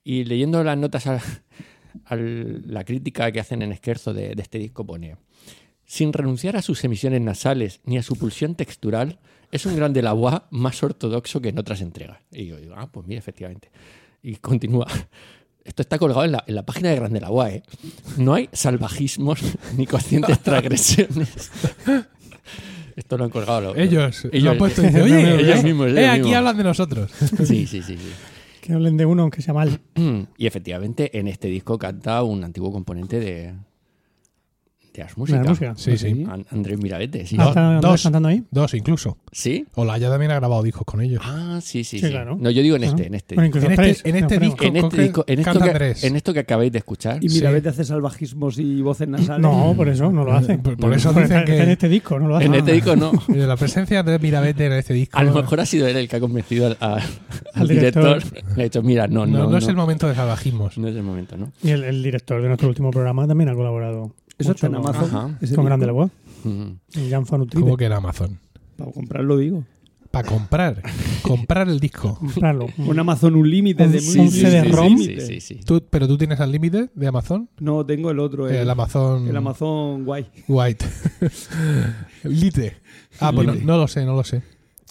[0.04, 1.20] Y leyendo las notas a,
[2.06, 5.16] a la crítica que hacen en Esquerzo de, de este disco, pone.
[5.84, 9.18] Sin renunciar a sus emisiones nasales ni a su pulsión textural,
[9.50, 12.18] es un grande la voix más ortodoxo que en otras entregas.
[12.30, 13.70] Y yo digo, ah, pues mira, efectivamente.
[14.22, 14.86] Y continúa.
[15.64, 17.62] Esto está colgado en la, en la página de Grande la UA, ¿eh?
[18.16, 19.38] No hay salvajismos
[19.76, 21.50] ni conscientes transgresiones.
[22.96, 25.86] Esto lo han colgado los- Ellos, Ellos- lo han puesto y oye, ellos eh, mismos,
[25.88, 26.36] ellos eh, aquí mismos.
[26.36, 27.10] hablan de nosotros.
[27.44, 27.98] Sí, sí, sí, sí.
[28.60, 29.80] que hablen de uno aunque sea mal.
[30.38, 33.54] Y efectivamente, en este disco canta un antiguo componente de,
[35.06, 35.74] de De música.
[35.76, 36.26] Sí, sí.
[36.28, 37.36] An- Andrés Mirabete, sí.
[37.38, 38.02] Ah, No, ¿está Andrés dos.
[38.02, 38.42] cantando ahí?
[38.50, 39.18] Dos incluso.
[39.32, 39.66] ¿Sí?
[39.74, 41.22] Olaya también ha grabado discos con ellos.
[41.24, 42.10] Ah, sí, sí, Sí, sí.
[42.12, 42.36] claro.
[42.40, 43.34] No, yo digo en este, en este.
[43.34, 46.32] bueno, En este- en este disco- En este disco, en esto, canta que, en esto
[46.34, 47.22] que acabáis de escuchar.
[47.22, 47.38] Y Sí.
[47.38, 49.40] Mirabete hace salvajismos y voces nasales.
[49.42, 50.58] No, por eso no lo hace.
[50.58, 52.46] Por, eso dicen está en que este disco no lo hace.
[52.46, 53.12] En este disco no.
[53.28, 56.08] de la presencia de Mirabete en este disco A lo mejor ha sido él el
[56.08, 56.94] que ha convencido al, a-
[57.54, 58.22] al Al director.
[58.56, 60.78] Le ha dicho, mira, no, no, no, no es el momento de salvajismos.
[60.78, 61.52] No es el momento, ¿no?
[61.62, 64.12] Y el, el director de nuestro último programa también ha colaborado.
[64.38, 65.36] Eso está en Amazon.
[65.40, 65.64] Ese Con.
[65.64, 66.10] Grande la Voz.
[66.44, 67.08] Mm.
[67.10, 67.62] Jan Fanutribe.
[67.64, 68.38] ¿Cómo que era Amazon?
[68.76, 69.64] Para comprarlo, digo.
[70.10, 70.82] Para comprar.
[71.22, 72.14] comprar el disco.
[72.18, 72.66] Comprarlo.
[72.78, 74.48] Un Amazon Unlimited Un- de un música.
[74.48, 74.96] CD-ROM.
[74.96, 75.60] Sí, sí, sí.
[75.66, 77.50] ¿Tú, ¿Pero tú tienes al límite de Amazon?
[77.58, 78.48] No, tengo el otro.
[78.48, 80.26] El, el Amazon el Amazon Guay.
[80.48, 80.86] White.
[82.24, 82.76] Lite.
[83.20, 84.42] Ah, pues no, no lo sé, no lo sé.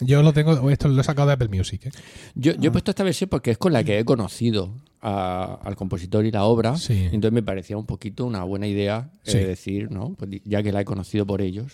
[0.01, 1.87] Yo lo tengo, esto lo he sacado de Apple Music.
[1.87, 1.91] ¿eh?
[2.35, 2.55] Yo, Ah.
[2.59, 6.25] yo he puesto esta versión porque es con la que he conocido a- al compositor
[6.25, 6.75] y la obra.
[6.77, 7.05] Sí.
[7.05, 10.13] Entonces me parecía un poquito una buena idea eh, decir, ¿no?
[10.17, 11.73] Pues ya que la he conocido por ellos,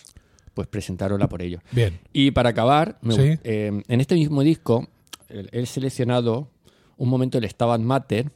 [0.54, 1.62] pues presentarosla por ellos.
[1.72, 1.98] Bien.
[2.12, 3.20] Y para acabar, me Sí.
[3.20, 4.88] gu- eh, en este mismo disco
[5.28, 6.48] he seleccionado
[6.96, 8.30] un momento del Stabat Mater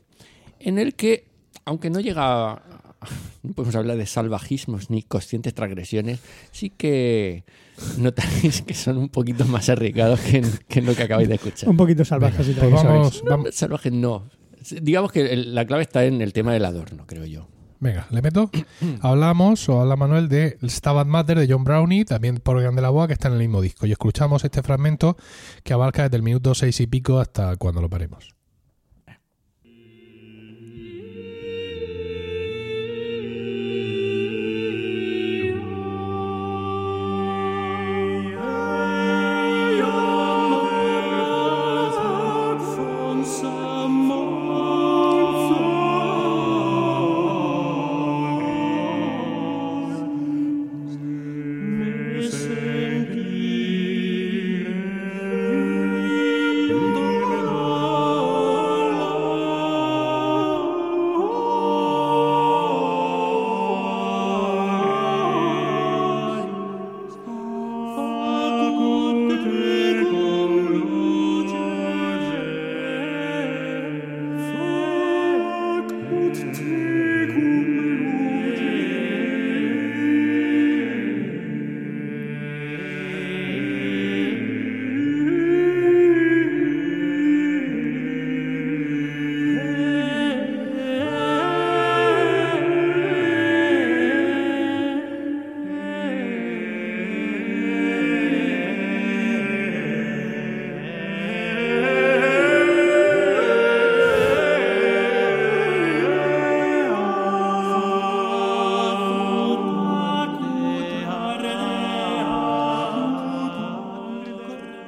[0.58, 1.26] en el que,
[1.64, 2.62] aunque no llega a-
[3.48, 6.20] no podemos hablar de salvajismos ni conscientes transgresiones,
[6.52, 7.44] sí que
[7.98, 11.34] notaréis que son un poquito más arriesgados que en, que en lo que acabáis de
[11.36, 11.68] escuchar.
[11.68, 13.54] Un poquito salvajes y Pues vamos, vamos.
[13.54, 14.28] Salvajes no.
[14.82, 17.48] Digamos que el- la clave está en el tema del adorno, creo yo.
[17.80, 18.50] Venga, le meto.
[19.02, 23.06] Hablamos, o habla Manuel, de Stabat Mater de John Brownie, también por Grande la Boa,
[23.06, 23.86] que está en el mismo disco.
[23.86, 25.16] Y escuchamos este fragmento
[25.62, 28.34] que abarca desde el minuto seis y pico hasta cuando lo paremos.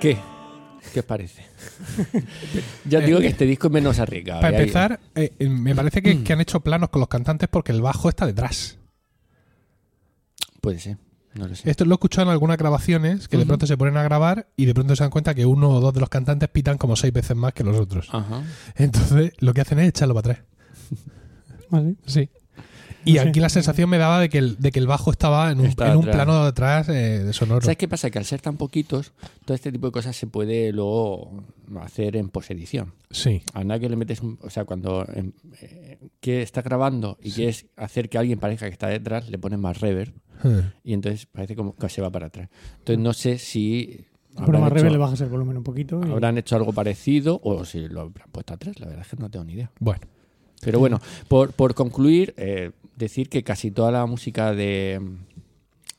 [0.01, 0.17] ¿Qué?
[0.95, 1.45] ¿Qué os parece?
[2.87, 4.41] ya os digo que este disco es menos arriesgado.
[4.41, 7.73] Para empezar, eh, eh, me parece que, que han hecho planos con los cantantes porque
[7.73, 8.79] el bajo está detrás.
[10.63, 10.97] Puede ser,
[11.35, 11.71] no lo sé.
[11.71, 14.65] Esto lo he escuchado en algunas grabaciones que de pronto se ponen a grabar y
[14.65, 17.13] de pronto se dan cuenta que uno o dos de los cantantes pitan como seis
[17.13, 18.09] veces más que los otros.
[18.11, 18.43] Ajá.
[18.77, 20.47] Entonces lo que hacen es echarlo para atrás.
[21.69, 21.97] ¿Vale?
[22.07, 22.31] Sí.
[23.05, 23.29] Y No sé.
[23.29, 25.67] aquí la sensación me daba de que el, de que el bajo estaba en un,
[25.67, 27.61] en plano de atrás eh, de sonoro.
[27.63, 28.11] ¿Sabes qué pasa?
[28.11, 29.13] Que al ser tan poquitos,
[29.45, 31.43] todo este tipo de cosas se puede luego
[31.81, 32.93] hacer en posedición.
[33.11, 33.43] Sí.
[33.55, 34.39] A nadie le metes un.
[34.43, 38.73] O sea, cuando em, eh, que está grabando y quieres hacer que alguien parezca que
[38.73, 40.73] está detrás, le pones más reverb Hmm.
[40.85, 42.49] y entonces parece como que se va para atrás.
[42.79, 44.07] Entonces no sé si.
[44.37, 46.01] Habrán más hecho- revés le bajas el volumen un poquito.
[46.07, 48.81] y- habrán hecho algo parecido o si lo habrán puesto atrás.
[48.81, 49.71] La verdad es que no tengo ni idea.
[49.81, 50.01] Bueno.
[50.63, 50.99] Pero bueno,
[51.29, 55.01] por, por concluir, eh, decir que casi toda la música de,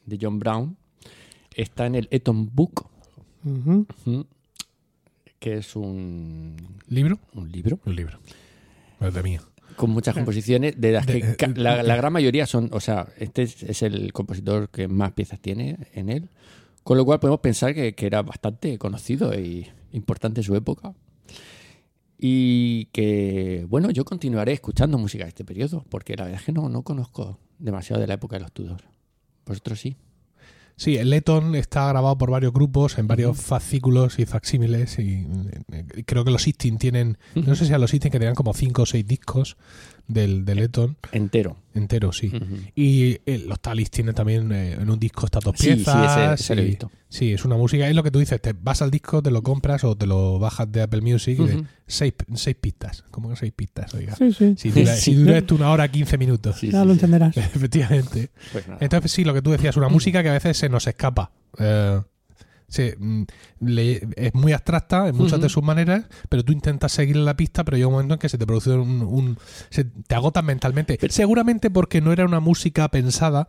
[0.06, 0.78] de John Brown
[1.56, 2.86] está en el Eton Book,
[5.40, 6.56] que es un,
[6.88, 7.20] ¿Libro?
[7.34, 8.20] un libro Un libro.
[9.24, 9.42] Mío.
[9.76, 13.08] con muchas composiciones, de las que De- ca- la, la gran mayoría son, o sea,
[13.18, 16.30] este es, es el compositor que más piezas tiene en él,
[16.84, 20.94] con lo cual podemos pensar que, que era bastante conocido y importante en su época.
[22.24, 26.52] Y que, bueno, yo continuaré escuchando música de este periodo, porque la verdad es que
[26.52, 28.84] no, no conozco demasiado de la época de los Tudor.
[29.44, 29.98] Vosotros sí.
[30.76, 35.28] Sí, el Letton está grabado por varios grupos en varios fascículos y facsímiles y
[35.72, 38.54] eh, creo que los Sistine tienen, no sé si a los Sistine que tenían como
[38.54, 39.58] cinco o seis discos
[40.08, 41.58] del, del Letton Entero.
[41.74, 42.32] entero, sí.
[42.76, 46.34] Y eh, los Talis tienen también eh, en un disco estas dos Sí, sí, piezas.
[46.34, 46.92] ese- ese lo he y- visto.
[47.10, 47.88] Sí, es una música.
[47.90, 50.40] Es lo que tú dices, te vas al disco, te lo compras o te lo
[50.40, 51.66] bajas de Apple Music y de Ujú.
[51.86, 53.04] seis, seis pistas.
[53.12, 53.94] ¿Cómo que seis pistas?
[53.94, 54.16] Oiga.
[54.16, 54.56] Sí, sí.
[54.58, 55.02] Si dura, Sí.
[55.02, 56.58] si dura esto una hora 15 minutos.
[56.60, 56.98] Sí, Ya sí, lo sí.
[57.00, 57.36] entenderás.
[57.38, 58.32] Efectivamente.
[58.54, 58.80] Pues nada.
[58.82, 61.32] Entonces, sí, lo que tú decías, una música que a veces se nos escapa.
[61.60, 62.02] Eh,
[62.72, 63.24] se- mm,
[63.60, 67.64] le- es muy abstracta en muchas de sus maneras, pero tú intentas seguir la pista,
[67.64, 69.02] pero llega un momento en que se te produce un.
[69.04, 69.38] un-
[69.70, 70.98] se te agotas mentalmente.
[71.10, 73.48] Seguramente porque no era una música pensada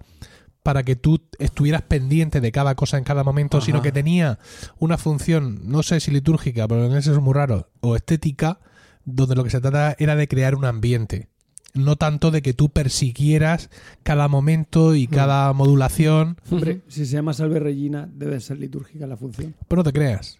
[0.62, 3.66] para que tú estuvieras pendiente de cada cosa en cada momento, Ajá.
[3.66, 4.38] sino que tenía
[4.78, 8.60] una función, no sé si litúrgica, pero en ese es muy raro, o estética,
[9.04, 11.28] donde lo que se trata era de crear un ambiente.
[11.74, 13.70] No tanto de que tú persiguieras
[14.02, 16.36] cada momento y cada modulación.
[16.50, 19.54] Hombre, si se llama Salve Regina, debe ser litúrgica la función.
[19.68, 20.38] Pero no te creas.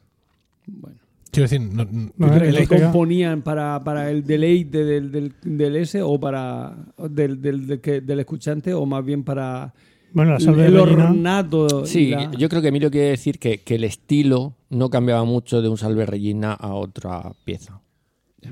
[0.66, 0.97] Bueno.
[1.31, 2.85] Quiero decir, no- no- No, ¿Tú es crees que litúrgica.
[2.90, 6.77] componían para, para el deleite del, del, del S o para
[7.09, 9.73] del, del, del, escuchante o más bien para
[10.12, 11.87] Bueno, la el, salve el ornato?
[11.87, 15.62] Sí, la- yo creo que Emilio quiere decir que, que el estilo no cambiaba mucho
[15.62, 17.81] de un Salve Regina a otra pieza.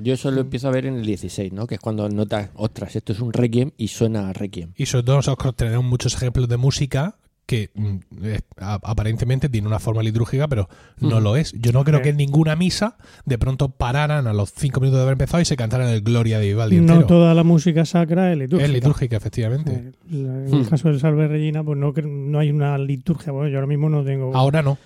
[0.01, 1.67] Yo eso lo empiezo a ver en el 16, ¿no?
[1.67, 4.71] Que es cuando notas, ostras, esto es un Requiem y suena a Requiem.
[4.77, 7.15] y sobre todo nosotros tenemos muchos ejemplos de música
[7.47, 10.69] que mm, es- a- aparentemente tiene una forma litúrgica, pero
[11.01, 11.51] no lo es.
[11.59, 12.03] Yo no creo Sí.
[12.03, 15.45] que en ninguna misa de pronto pararan a los cinco minutos de haber empezado y
[15.45, 17.07] se cantaran el Gloria de Vivaldi No entero.
[17.07, 18.65] toda la música sacra es litúrgica.
[18.67, 19.71] Es litúrgica, efectivamente.
[19.73, 20.65] Eh, la- En el Hmm.
[20.65, 23.33] caso del Salve Regina, pues no, no hay una liturgia.
[23.33, 24.33] Bueno, yo ahora mismo no tengo.
[24.33, 24.77] Ahora no.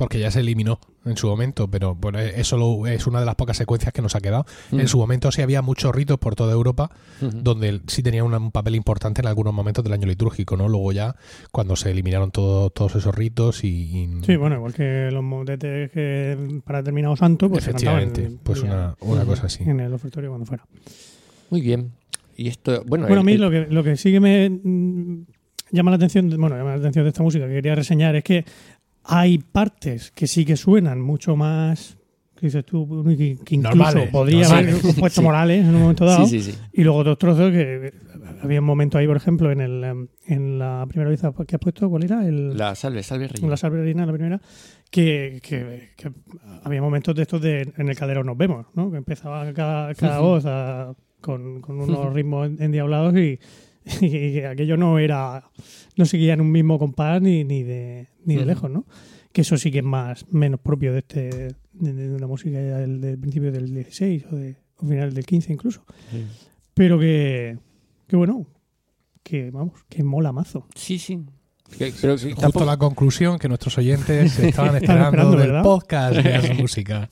[0.00, 3.34] Porque ya se eliminó en su momento, pero bueno, eso lo- es una de las
[3.36, 4.46] pocas secuencias que nos ha quedado.
[4.70, 4.80] Mm.
[4.80, 8.50] En su momento sí había muchos ritos por toda Europa donde sí tenía una- un
[8.50, 10.68] papel importante en algunos momentos del año litúrgico, ¿no?
[10.68, 11.14] Luego ya,
[11.52, 13.68] cuando se eliminaron todo- todos esos ritos y...
[13.68, 18.38] y- Sí, bueno, igual que los motetes que para determinado santo, pues se efectivamente, en-
[18.38, 19.62] pues una, una cosa así.
[19.64, 20.64] en el ofertorio cuando fuera.
[21.50, 21.92] Muy bien.
[22.36, 25.26] Y esto, bueno, Bueno, a mí el- lo que, lo que sí que me mm,
[25.72, 28.44] llama la atención, bueno, llama la atención de esta música que quería reseñar es que
[29.04, 31.96] hay partes que sí que suenan mucho más,
[32.36, 35.24] que dices tú, que, incluso Normales, podría haber compuesto Sí.
[35.24, 36.26] Morales en un momento dado.
[36.26, 36.54] Sí.
[36.72, 37.92] Y luego otros trozos que
[38.42, 41.60] había un momento ahí, por ejemplo, en el em, en la primera vez que has
[41.60, 42.26] puesto, ¿cuál era?
[42.26, 43.50] El, La salve, salve Regina.
[43.50, 44.40] la salve reina, la primera,
[44.90, 46.10] que, que- que
[46.64, 48.90] había momentos de estos de en el calderón nos vemos, ¿no?
[48.90, 53.38] Que empezaba cada, cada voz a- con, con unos ritmos endiablados y,
[54.00, 55.50] y que aquello no era,
[55.96, 58.86] no seguía en un mismo compás ni, ni de ni de lejos, ¿no?
[59.32, 63.00] Que eso sí que es más menos propio de este de, de una música del,
[63.00, 65.84] del principio del 16 o de o final del 15 incluso,
[66.74, 67.58] pero que
[68.06, 68.46] que bueno,
[69.22, 70.66] que vamos, que mola mazo.
[70.74, 71.20] Sí, sí.
[71.78, 76.54] Pero Justo tampoco- la conclusión que nuestros oyentes estaban esperando, esperando, del podcast de Jazz
[76.58, 77.08] Música.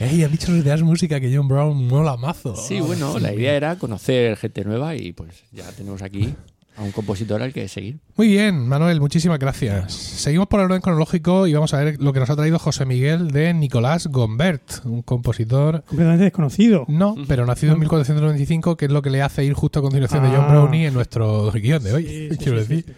[0.00, 2.56] Ey, han dicho los de Jazz Música que John Brown mola mazo.
[2.56, 6.34] Sí, bueno, la idea era conocer gente nueva y pues ya tenemos aquí
[6.76, 7.98] a un compositor al que seguir.
[8.16, 9.92] Muy bien, Manuel, muchísimas gracias.
[9.92, 12.84] Seguimos por el orden cronológico y vamos a ver lo que nos ha traído José
[12.86, 16.84] Miguel de Nicolás Gombert, un compositor, Completamente desconocido.
[16.86, 20.22] no, pero nacido en 1495, que es lo que le hace ir justo a continuación
[20.22, 20.50] de John Ah.
[20.52, 22.94] Brownie en nuestro guion de hoy, Sí, sí, quiero sí, decir.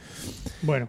[0.62, 0.88] Bueno,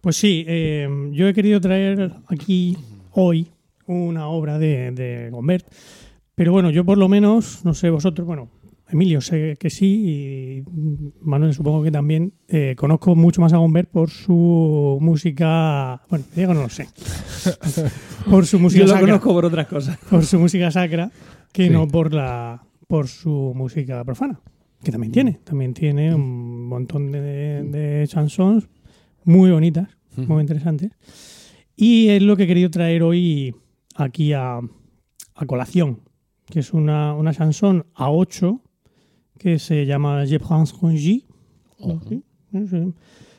[0.00, 2.76] pues sí, eh, yo he querido traer aquí
[3.12, 3.48] hoy
[3.86, 5.66] una obra de, de Gombert.
[6.34, 8.48] Pero bueno, yo por lo menos, no sé vosotros, bueno,
[8.90, 10.62] Emilio sé que sí y
[11.20, 16.54] Manuel supongo que también eh, conozco mucho más a Gombert por su música, bueno, Diego
[16.54, 16.88] no lo sé,
[18.30, 19.98] por su música Yo lo sacra, conozco por otras cosas.
[20.08, 21.10] por su música sacra
[21.52, 21.70] que Sí.
[21.70, 24.40] no por la por su música profana,
[24.82, 27.20] que también tiene, también tiene un montón de,
[27.64, 28.68] de chansons
[29.28, 30.90] muy bonitas, muy interesantes.
[31.76, 33.54] Y es lo que he querido traer hoy
[33.94, 34.58] aquí a,
[35.34, 36.00] a colación,
[36.50, 38.60] que es una, una chanson a 8
[39.38, 40.98] que se llama Je prends congé.
[42.08, 42.22] ¿Sí?
[42.52, 42.92] Sí.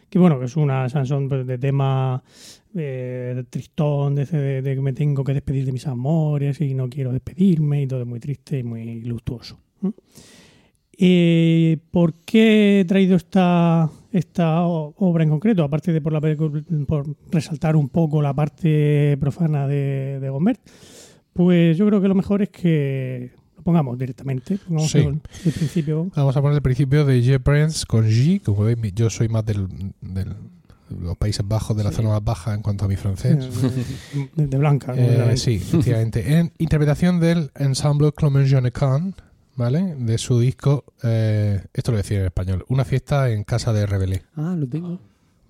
[0.10, 2.24] Que bueno, que es una chanson pues, de tema
[2.76, 6.88] eh, tristón, de, de- de que me tengo que despedir de mis amores y no
[6.90, 9.60] quiero despedirme y todo es muy triste y muy luctuoso.
[9.82, 9.94] ¿no?
[11.02, 15.64] Eh, ¿Por qué he traído esta, esta obra en concreto?
[15.64, 16.20] Aparte de por, la,
[16.86, 20.60] por resaltar un poco la parte profana de, de Gombert,
[21.32, 24.58] pues yo creo que lo mejor es que lo pongamos directamente.
[24.58, 24.98] Pongamos Sí.
[25.00, 25.20] el,
[25.54, 26.12] principio.
[26.16, 28.42] Vamos a poner el principio de Je Prince con G.
[28.44, 29.68] Como veis, yo soy más del,
[30.02, 30.36] del-
[30.90, 31.98] de los Países Bajos, de la Sí.
[31.98, 33.38] zona más baja en cuanto a mi francés.
[34.36, 34.94] De, de Blanca.
[34.98, 36.40] Eh, sí, efectivamente.
[36.40, 39.14] En interpretación del ensemble Clement Jeannecan,
[39.60, 39.94] ¿vale?
[39.98, 43.74] De su disco, eh, esto lo voy a decir en español, Una fiesta en casa
[43.74, 45.00] de Rebelé, Ah, lo tengo.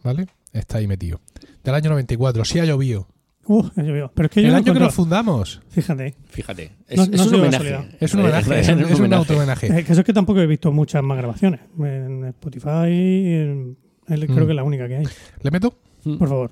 [0.03, 0.27] ¿vale?
[0.51, 1.21] Está ahí metido.
[1.63, 3.07] Del año 94, sí ha llovido.
[3.45, 4.11] Uh, ya llovió.
[4.15, 5.61] Pero es que yo El no año que nos fundamos.
[5.69, 6.15] Fíjate.
[6.27, 6.71] Fíjate.
[6.87, 7.97] Es, No- es no un ha homenaje.
[7.99, 9.67] Es un homenaje, es un, es un auto-homenaje.
[9.67, 11.61] Eh, que eso es que tampoco he visto muchas más grabaciones.
[11.79, 14.45] En Spotify, en- en- creo Mm.
[14.45, 15.05] que es la única que hay.
[15.41, 15.73] ¿Le meto?
[16.03, 16.51] Por favor.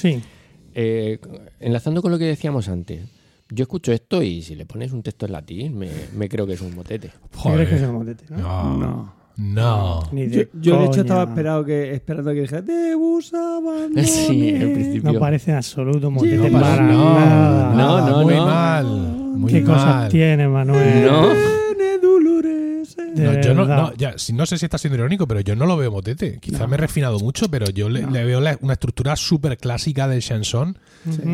[0.00, 0.22] Sí.
[0.74, 1.18] Eh,
[1.58, 3.00] enlazando con lo que decíamos antes,
[3.50, 6.54] yo escucho esto y si le pones un texto en latín, me, me creo que
[6.54, 7.10] es un motete.
[7.42, 8.24] ¿Qué crees que es el motete?
[8.30, 8.38] no?
[8.38, 8.78] No.
[8.78, 9.20] No.
[9.36, 10.02] No.
[10.12, 14.04] Ni Yo, de yo, de hecho estaba esperado que, esperando que dijera Debus abandone".
[14.04, 15.12] Sí, en principio.
[15.12, 17.74] No parece en absoluto motete No para no, nada.
[17.74, 18.44] No, no, muy no.
[18.46, 18.86] mal.
[18.86, 21.06] Muy ¿Qué cosas tiene, Manuel?
[21.06, 21.59] No.
[23.16, 25.76] No, yo no, no, ya, no sé si está siendo irónico, pero yo no lo
[25.76, 26.38] veo motete.
[26.40, 30.06] Quizás me he refinado mucho, pero yo le, le veo la- una estructura súper clásica
[30.08, 30.78] del chanson.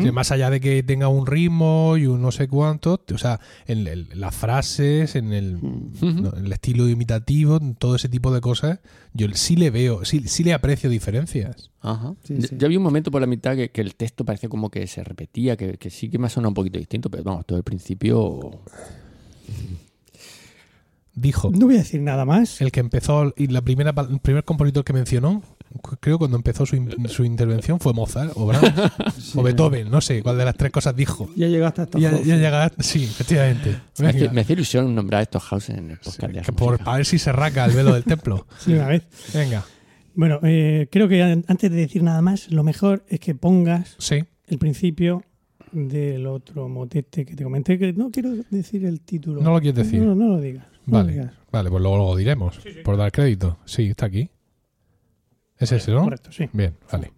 [0.01, 3.39] Que Más allá de que tenga un ritmo y un no sé cuánto, o sea,
[3.67, 8.33] en, el- las frases, en el, no, en el estilo imitativo, en todo ese tipo
[8.33, 8.79] de cosas,
[9.13, 11.69] yo sí le veo, sí, sí le aprecio diferencias.
[11.81, 12.13] Ajá.
[12.23, 12.55] Sí, Yo- sí.
[12.57, 15.03] Yo había un momento por la mitad que, que el texto parecía como que se
[15.03, 17.63] repetía, que, que sí que me ha sonado un poquito distinto, pero vamos, todo el
[17.63, 18.61] principio.
[21.19, 22.61] Dijo, No voy a decir nada más.
[22.61, 25.41] el que empezó, y la primera, pa- el primer compositor que mencionó,
[25.99, 26.77] creo cuando empezó su,
[27.07, 30.95] su intervención fue Mozart o Brahms o Beethoven, no sé cuál de las tres cosas
[30.95, 31.27] dijo.
[31.35, 33.79] Ya llegaste hasta Ya, ya llega, sí, efectivamente.
[33.97, 36.97] Me hace, Venga, me hace ilusión nombrar estos houses en el podcast que por, para
[36.97, 38.45] ver si se raca el velo del templo.
[38.59, 39.01] Sí, una vez.
[39.33, 39.65] Venga,
[40.13, 43.95] Bueno, eh, creo que an- antes de decir nada más, lo mejor es que pongas
[43.97, 44.23] sí.
[44.45, 45.23] el principio
[45.71, 49.41] del otro motete que te comenté, que no quiero decir el título.
[49.41, 50.01] No lo quieres decir.
[50.03, 50.65] No, no lo digas.
[50.87, 53.57] Vale, vale, pues luego lo diremos, por dar crédito.
[53.65, 54.29] Sí, está aquí.
[55.57, 56.03] Es ese, ¿no?
[56.03, 56.49] Correcto, sí.
[56.53, 57.11] Bien, vale.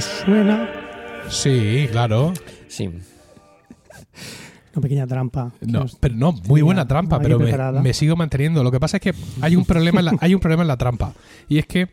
[0.00, 0.66] ¿Os suena
[1.28, 2.32] Sí, claro.
[2.68, 2.86] Sí.
[2.86, 5.52] una pequeña trampa?
[5.60, 8.64] No, pero no, muy buena trampa, pero me, sigo manteniendo.
[8.64, 10.78] Lo que pasa es que hay un problema en la, hay un problema en la
[10.78, 11.12] trampa.
[11.48, 11.90] Y es que,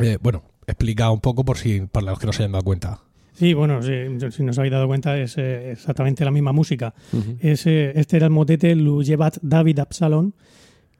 [0.00, 2.98] eh, bueno, explica un poco por si para los que no se hayan dado cuenta.
[3.34, 3.90] Sí, bueno, si,
[4.30, 6.94] si no os habéis dado cuenta, es eh, exactamente la misma música.
[7.40, 10.32] Es, eh, este era el motete Lujevat David Absalon,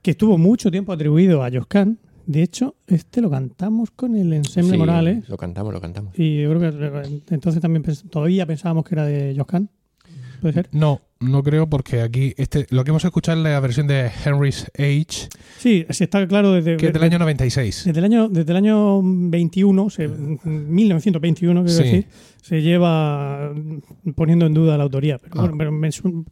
[0.03, 1.99] que estuvo mucho tiempo atribuido a Joscan.
[2.27, 5.29] De hecho, este lo cantamos con el ensemble Sí, Morales.
[5.29, 6.19] Lo cantamos, lo cantamos.
[6.19, 6.77] Y yo creo que
[7.09, 9.71] eh, entonces también pens- todavía pensábamos que era de Joscan.
[10.41, 10.69] ¿Puede ser?
[10.73, 14.71] No, no creo porque aquí este lo que hemos escuchado es la versión de Henry's
[14.77, 17.85] Age, Sí, sí está claro desde, que es del año 96.
[17.87, 21.83] desde el año desde el año 21, se- 1921, quiero Sí.
[21.85, 22.07] decir,
[22.43, 23.53] se lleva
[24.15, 25.19] poniendo en duda la autoría.
[25.19, 25.41] Pero, Ah.
[25.43, 26.25] bueno, pero me, su-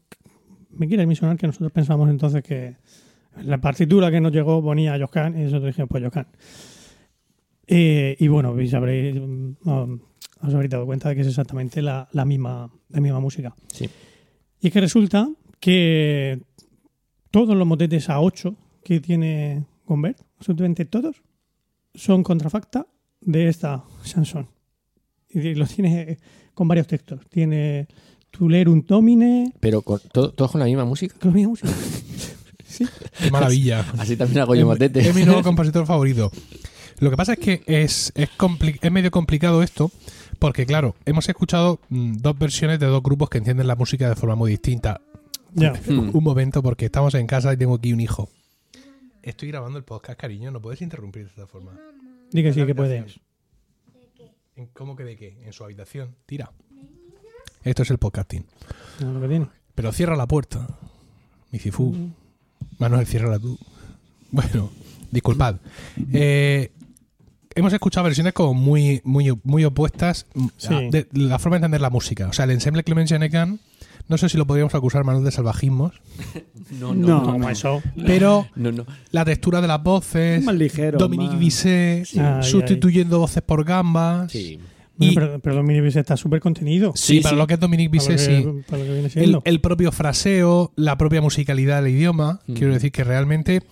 [0.70, 2.76] me quiere mencionar que nosotros pensamos entonces que
[3.42, 6.26] la partitura que nos llegó ponía Joscan y nosotros dijimos pues Joscan.
[7.66, 10.00] Eh, y bueno, sabréis, mm, um,
[10.42, 13.54] os habréis dado cuenta de que es exactamente la, la misma, la misma música.
[13.68, 13.88] Sí.
[14.60, 15.28] Y es que resulta
[15.60, 16.40] que
[17.30, 21.22] todos los motetes a 8 que tiene Gombert, absolutamente todos,
[21.94, 22.86] son contrafacta
[23.20, 24.48] de esta chanson.
[25.30, 26.18] Y lo tiene
[26.52, 27.20] con varios textos.
[27.30, 27.88] Tiene
[28.30, 31.16] Tulerum Domine, Pero con, todo- todos con la misma música.
[31.18, 31.72] con la misma música.
[32.74, 32.86] sí.
[33.18, 33.84] Qué maravilla.
[33.98, 35.00] Así también hago yo motete.
[35.00, 36.30] Es mi nuevo compositor favorito.
[37.00, 39.90] Lo que pasa es que es, es, compli- es medio complicado esto,
[40.38, 44.14] porque claro, hemos escuchado mm, dos versiones de dos grupos que entienden la música de
[44.14, 45.00] forma muy distinta.
[45.54, 45.72] Ya.
[45.86, 46.10] Mm.
[46.16, 48.28] Un momento, porque estamos en casa y tengo aquí un hijo.
[49.22, 51.72] Estoy grabando el podcast, cariño, no puedes interrumpir de esta forma.
[52.32, 52.98] Di que sí, que puede.
[52.98, 53.24] habitación.
[54.56, 55.36] ¿En ¿Cómo que de qué?
[55.44, 56.14] En su habitación.
[56.26, 56.52] Tira.
[57.62, 58.44] Esto es el podcasting.
[59.00, 59.50] No.
[59.74, 60.66] Pero cierra la puerta.
[61.50, 61.94] Mi cifú.
[62.78, 63.58] Manuel, ciérrala tú.
[64.30, 64.70] Bueno,
[65.10, 65.56] disculpad.
[66.12, 66.72] Eh,
[67.54, 70.74] hemos escuchado versiones como muy, muy, muy opuestas mm, Sí.
[70.74, 72.28] a- de la forma de entender la música.
[72.28, 73.60] O sea, el ensemble Clement Jenecan,
[74.08, 75.92] no sé si lo podríamos acusar, Manuel, de salvajismos,
[76.80, 77.80] No, No, No, eso.
[78.06, 78.86] pero No, no.
[79.12, 80.98] la textura de las voces, Es más ligero.
[80.98, 82.18] Dominique más- Bisset, Sí.
[82.18, 84.32] Ay, sustituyendo voces por gambas.
[84.32, 84.58] Sí.
[84.96, 86.92] Bueno, Y- pero, pero Dominic Bisset está súper contenido.
[86.94, 87.38] Sí, Sí, para sí.
[87.38, 88.64] lo que es Dominique Para lo Bisset, que- sí.
[88.68, 89.42] para lo que viene El, siendo.
[89.44, 92.40] el propio fraseo, la propia musicalidad del idioma.
[92.46, 92.52] Mm.
[92.54, 93.62] Quiero decir que realmente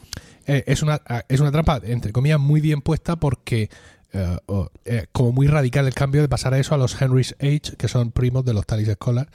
[0.47, 3.71] eh, es, una, es una trampa, entre comillas, muy bien puesta porque
[4.13, 4.37] eh,
[4.85, 7.87] eh, como muy radical el cambio de pasar a eso a los Henry's Age, que
[7.89, 9.29] son primos de los Talis Scholar,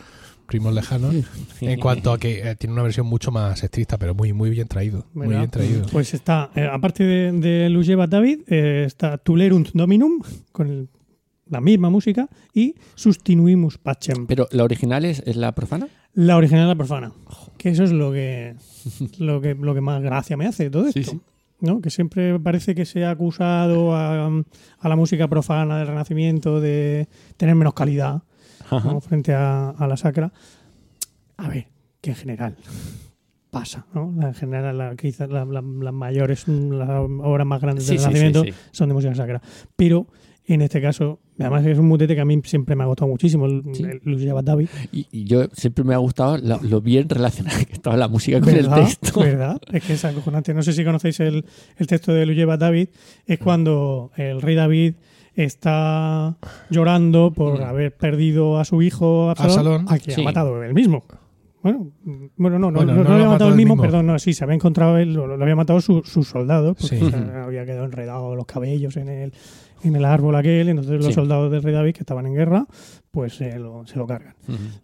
[0.45, 1.15] primos lejanos,
[1.61, 4.67] en cuanto a que eh, tiene una versión mucho más estricta, pero muy, muy bien
[4.67, 5.05] traído.
[5.13, 5.85] Muy bien traído.
[5.91, 10.21] Pues está, eh, aparte de, de Lugeva David, eh, está Tulerunt Dominum,
[10.51, 10.89] con el-
[11.49, 15.87] la misma música, y Sustinuimus Pacem, Pero la original es, es la profana.
[16.13, 17.11] la original de la profana.
[17.57, 18.55] Que eso es lo que,
[19.19, 20.99] lo que, lo que más gracia me hace todo esto.
[20.99, 21.19] Sí, sí.
[21.59, 21.81] ¿no?
[21.81, 27.07] Que siempre parece que se ha acusado a, a la música profana del Renacimiento de
[27.37, 28.21] tener menos calidad
[28.71, 29.01] ¿no?
[29.01, 30.31] frente a, a la sacra.
[31.37, 31.67] A ver,
[32.01, 32.55] que en general
[33.49, 34.13] pasa, ¿no?
[34.21, 38.43] En general, la- quizás la- la- las mayores, las obras más grandes Sí, del Renacimiento
[38.71, 39.41] son de música sacra.
[39.75, 40.07] Pero
[40.45, 43.45] en este caso, además es un mutete que a mí siempre me ha gustado muchísimo,
[43.45, 43.83] el, Sí.
[43.83, 44.67] el Lucia David.
[44.91, 48.49] Y, y yo siempre me ha gustado lo bien relacionada que estaba la música con
[48.55, 49.19] el texto.
[49.19, 49.59] ¿Verdad?
[49.71, 50.53] Es que es acojonante.
[50.53, 51.45] No sé si conocéis el,
[51.77, 52.89] el texto de Luyeva David.
[53.25, 54.93] Es cuando el rey David
[55.35, 56.35] está
[56.69, 57.63] llorando por Mm.
[57.63, 59.85] haber perdido a su hijo Absalón, Absalón.
[59.89, 60.21] a quien Sí.
[60.21, 61.03] ha matado él mismo.
[61.63, 61.91] Bueno,
[62.37, 63.81] bueno, no, no, Bueno, no, lo lo ha había matado él mismo, mismo.
[63.83, 66.97] perdón, no, sí, se había encontrado él, lo, lo había matado su- sus soldados, porque
[66.99, 67.09] Sí.
[67.09, 67.15] se
[67.45, 69.33] había quedado enredado los cabellos en el,
[69.83, 71.13] en el árbol aquel, entonces los Sí.
[71.13, 72.65] soldados del rey David que estaban en guerra,
[73.11, 74.35] pues se lo, se lo cargan.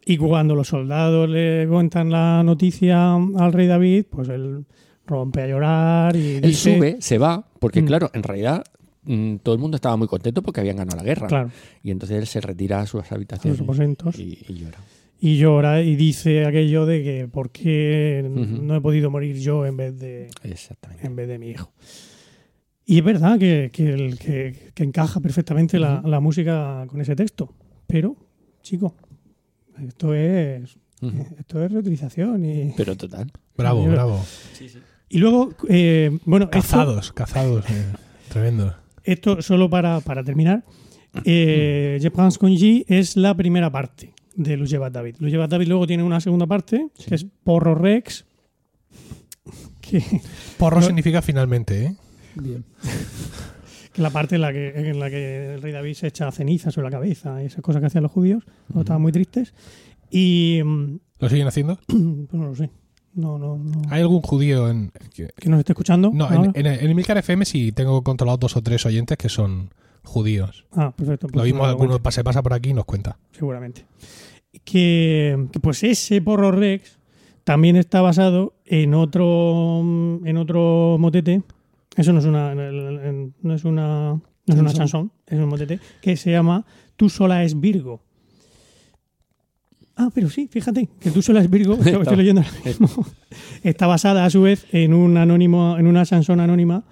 [0.05, 4.65] Y cuando los soldados le cuentan la noticia al rey David, pues él
[5.05, 6.77] rompe a llorar y Él dice...
[6.77, 7.85] sube, se va, porque Mm.
[7.85, 8.63] claro, en realidad
[9.05, 11.27] mm, todo el mundo estaba muy contento porque habían ganado la guerra.
[11.27, 11.49] Claro,
[11.83, 14.77] Y entonces él se retira a sus a habitaciones los y, y llora.
[15.19, 19.75] Y llora y dice aquello de que ¿por qué no he podido morir yo en
[19.77, 20.29] vez de,
[21.01, 21.71] en vez de mi hijo?
[22.85, 27.53] Y es verdad que, que, el- que- que encaja perfectamente la, música con ese texto.
[27.87, 28.15] Pero,
[28.61, 28.95] chico,
[29.87, 30.77] esto es,
[31.39, 32.43] esto es reutilización.
[32.45, 33.31] Y, Pero total.
[33.55, 34.25] Bravo, Yo- bravo.
[35.09, 37.65] y luego, eh, bueno, esto- Cazados, cazados.
[37.69, 37.85] eh,
[38.29, 38.75] tremendo.
[39.03, 40.63] Esto solo para, para terminar.
[41.25, 45.17] Eh, Je pense con G es la primera parte de Lujevat David.
[45.19, 47.05] Lujevat David luego tiene una segunda parte, Sí.
[47.07, 48.25] que es Porro Rex.
[49.81, 50.01] Que,
[50.57, 51.95] Porro No- significa finalmente, ¿eh?
[52.35, 52.63] Bien.
[53.91, 56.71] que la parte en la que, en la que el rey David se echa ceniza
[56.71, 59.53] sobre la cabeza y esas cosas que hacían los judíos, cuando estaban muy tristes.
[60.09, 61.77] Y mm, ¿Lo siguen haciendo?
[61.87, 62.69] pues no lo sé.
[63.15, 63.81] No, no, no.
[63.89, 66.09] ¿Hay algún judío en, que- Que nos esté escuchando.
[66.13, 66.51] No, ahora?
[66.55, 69.69] en, en, en Emilcar FM sí tengo controlados dos o tres oyentes que son
[70.03, 70.65] judíos.
[70.71, 71.27] Ah, perfecto.
[71.27, 73.17] pues Lo mismo alguno se pasa por aquí y nos cuenta.
[73.31, 73.85] Seguramente.
[74.63, 76.97] Que, que, pues ese porro Rex
[77.43, 79.79] también está basado en otro
[80.25, 81.43] en otro motete.
[81.95, 86.17] Eso no es una no es una no es una chanson, es un motete que
[86.17, 86.65] se llama
[86.95, 88.01] Tú sola es Virgo.
[89.95, 92.89] Ah, pero sí, fíjate, que tú sola es Virgo, estoy, estoy leyendo ahora mismo.
[93.63, 96.83] Está basada a su vez en un anónimo, en una chanson anónima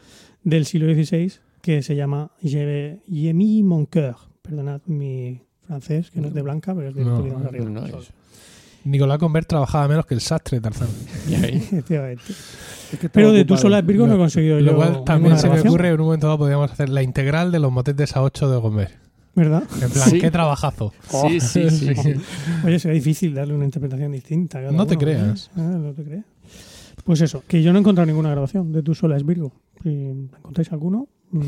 [0.43, 4.15] del siglo XVI que se llama Je, Je mis mon cœur.
[4.41, 7.45] Perdonad mi francés, que no es de blanca, pero es de No, un poquito más
[7.45, 7.69] arriba.
[7.69, 7.81] No
[8.83, 10.87] Nicolás Convert trabajaba menos que el sastre de Tarzán.
[11.29, 12.23] Efectivamente.
[12.29, 13.61] Es que estaba Pero de tú ocupado.
[13.61, 15.99] sola es Virgo no, he Lo- conseguido Lo yo cual también se me ocurre en
[15.99, 18.93] un momento dado podríamos hacer la integral de los motetes a 8 de Convert.
[19.33, 19.63] ¿Verdad?
[19.81, 20.19] En plan, Sí.
[20.19, 20.93] qué trabajazo.
[21.09, 22.13] Sí, sí, sí, sí.
[22.65, 24.59] Oye, será difícil darle una interpretación distinta.
[24.59, 25.47] No te uno, creas.
[25.47, 25.51] ¿eh?
[25.61, 26.25] Ah, no te creas.
[27.05, 29.53] Pues eso, que yo no he encontrado ninguna grabación de Tú sola es Virgo.
[29.81, 31.39] Si encontráis alguno, mm,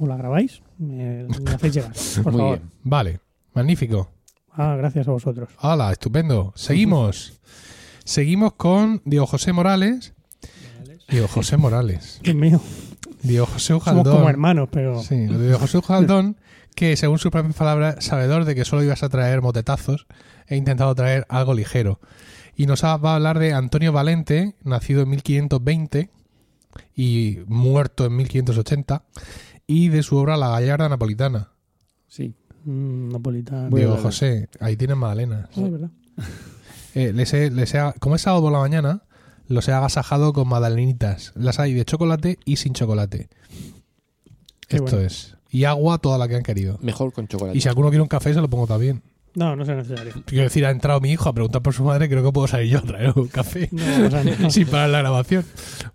[0.00, 1.92] o la grabáis, me, me hacéis llegar,
[2.22, 2.58] por Muy favor.
[2.58, 2.70] bien.
[2.82, 3.20] Vale,
[3.54, 4.10] magnífico.
[4.56, 5.48] Ah, gracias a vosotros.
[5.60, 6.52] Hola, estupendo.
[6.56, 7.40] Seguimos.
[8.04, 10.14] Seguimos con Diego José Morales.
[11.08, 12.20] Diego José Morales.
[12.22, 12.60] Dios mío,
[13.22, 14.14] Diego José somos Ujaldón.
[14.14, 16.36] como hermanos, pero Sí, Diego José Ujaldón,
[16.74, 20.06] que según sus propias palabras, sabedor de que solo ibas a traer motetazos,
[20.46, 22.00] he intentado traer algo ligero.
[22.56, 26.10] Y nos va a hablar de Antonio Valente, nacido en 1520
[26.94, 29.02] y muerto en 1580,
[29.66, 31.48] y de su obra La Gallarda Napolitana.
[32.06, 32.34] Sí.
[32.64, 33.66] Mm, napolitano.
[33.76, 34.00] Hablar.
[34.00, 35.48] José, ahí tienes magdalenas.
[35.56, 35.90] Ah, es verdad.
[36.96, 39.02] Eh, les he- les he- como es sábado por la mañana,
[39.48, 41.32] los he agasajado con magdalenitas.
[41.34, 43.28] Las hay de chocolate y sin chocolate.
[44.68, 45.06] Qué Esto bueno.
[45.08, 45.36] es.
[45.50, 46.78] Y agua toda la que han querido.
[46.82, 47.58] Mejor con chocolate.
[47.58, 49.02] Y si alguno quiere un café, se lo pongo también.
[49.34, 50.12] No, no es necesario.
[50.24, 52.70] Quiero decir, ha entrado mi hijo a preguntar por su madre, creo que puedo salir
[52.70, 54.48] yo a traer un café No, o sea, no.
[54.50, 55.44] sin parar la grabación.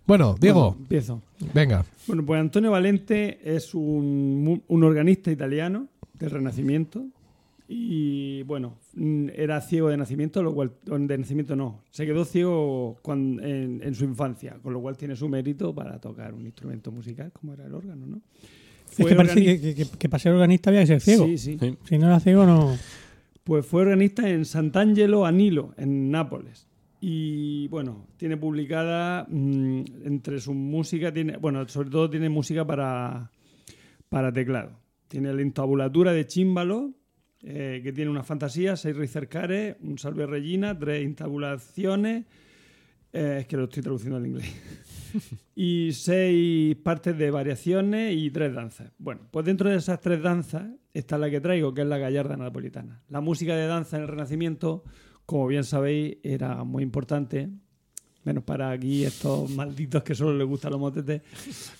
[0.06, 1.22] Bueno, Diego, Bueno, empiezo.
[1.54, 1.86] venga.
[2.06, 5.88] Bueno, pues Antonio Valente es un, un organista italiano
[6.20, 7.06] del Renacimiento
[7.72, 12.98] y bueno, mm, era ciego de nacimiento, lo cual de nacimiento no, se quedó ciego
[13.02, 16.90] cuan- en, en su infancia, con lo cual tiene su mérito para tocar un instrumento
[16.90, 18.20] musical como era el órgano, ¿no?
[18.90, 21.24] Es que parece que, que, que- que para ser organista había que ser ciego.
[21.26, 21.56] Sí, sí.
[21.60, 21.76] Sí.
[21.84, 22.76] Si no era ciego, no.
[23.44, 26.66] Pues fue organista en Sant'Angelo a Nilo, en Nápoles.
[27.00, 33.30] Y bueno, tiene publicada mm, entre su música, tiene, bueno, sobre todo tiene música para,
[34.08, 34.72] para teclado.
[35.10, 36.94] Tiene la intabulatura de címbalo,
[37.42, 42.26] eh, que tiene una fantasía, seis ricercares, un salve regina, tres intabulaciones,
[43.12, 44.54] eh, es que lo estoy traduciendo al inglés,
[45.56, 48.92] y seis partes de variaciones y tres danzas.
[48.98, 52.36] Bueno, pues dentro de esas tres danzas está la que traigo, que es la gallarda
[52.36, 53.02] napolitana.
[53.08, 54.84] La música de danza en el Renacimiento,
[55.26, 57.50] como bien sabéis, era muy importante.
[58.24, 61.22] Menos para aquí estos malditos que solo les gustan los motetes.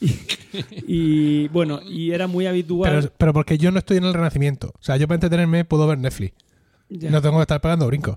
[0.01, 2.91] Y, y, bueno, y era muy habitual.
[3.01, 4.69] Pero, pero porque yo no estoy en el renacimiento.
[4.69, 6.35] O sea, yo para entretenerme puedo ver Netflix.
[6.89, 7.11] Ya.
[7.11, 8.17] No tengo que estar pegando brincos.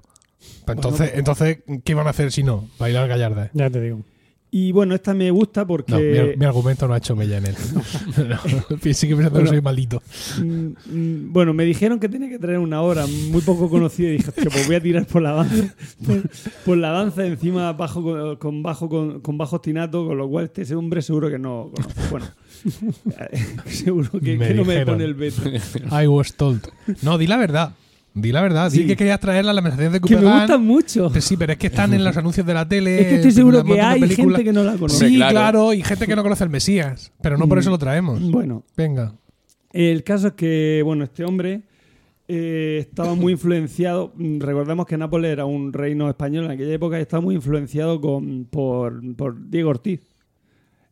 [0.66, 2.68] Pues entonces, pues- entonces, ¿qué van a hacer si no?
[2.80, 3.50] Bailar gallarda.
[3.54, 4.02] Ya te digo.
[4.56, 5.94] Y bueno, esta me gusta porque.
[5.94, 7.56] No, mi, ar- mi argumento no ha hecho mella en él.
[8.30, 8.38] No,
[8.94, 9.44] sigue pensando Bueno.
[9.46, 10.02] que soy maldito.
[10.40, 10.46] Mm,
[10.96, 14.30] mm, Bueno, me dijeron que tenía que traer una obra muy poco conocida y dije,
[14.30, 15.74] "Hostia, pues voy a tirar por la danza.
[16.06, 16.22] Por,
[16.66, 20.52] por la danza encima bajo con, con bajo con, con bajo ostinato, con lo cual
[20.54, 22.10] este hombre seguro que no conoce.
[22.12, 22.26] Bueno,
[23.66, 25.42] seguro que, Me que no me pone el veto.
[25.92, 26.62] I was told.
[27.02, 27.74] No, di la verdad.
[28.16, 28.72] Di la verdad.
[28.72, 28.88] Di Sí.
[28.88, 31.10] que querías traer la lamentación de Que me gustan mucho.
[31.10, 33.02] Pero sí, pero es que están en los anuncios de la tele.
[33.02, 34.38] Es que estoy seguro que hay películas.
[34.38, 35.08] gente que no la conoce.
[35.08, 35.32] Sí, claro.
[35.32, 35.74] claro.
[35.74, 37.12] y gente que no conoce el Mesías.
[37.22, 37.62] Pero no por Mm.
[37.62, 38.22] eso lo traemos.
[38.32, 39.14] Bueno, Venga.
[39.72, 41.64] El caso es que, bueno, este hombre
[42.28, 44.14] eh, estaba muy influenciado.
[44.16, 48.00] mm, Recordemos que Nápoles era un reino español en aquella época y estaba muy influenciado
[48.00, 50.00] con, por, por Diego Ortiz.